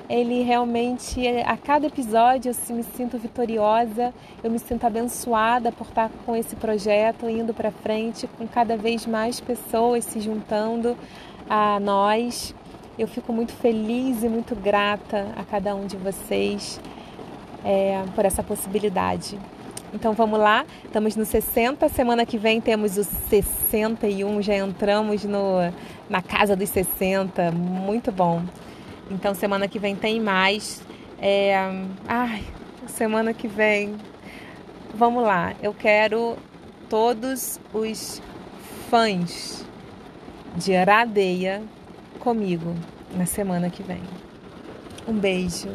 [0.09, 6.09] ele realmente, a cada episódio eu me sinto vitoriosa, eu me sinto abençoada por estar
[6.25, 10.97] com esse projeto indo para frente, com cada vez mais pessoas se juntando
[11.49, 12.53] a nós.
[12.99, 16.79] Eu fico muito feliz e muito grata a cada um de vocês
[17.63, 19.39] é, por essa possibilidade.
[19.93, 25.57] Então vamos lá, estamos no 60, semana que vem temos o 61, já entramos no,
[26.09, 28.41] na casa dos 60, muito bom.
[29.09, 30.81] Então semana que vem tem mais.
[31.19, 31.55] É,
[32.07, 32.43] ai,
[32.87, 33.95] semana que vem,
[34.93, 36.37] vamos lá, eu quero
[36.89, 38.21] todos os
[38.89, 39.65] fãs
[40.55, 41.63] de Aradeia
[42.19, 42.75] comigo
[43.15, 44.01] na semana que vem.
[45.07, 45.69] Um beijo.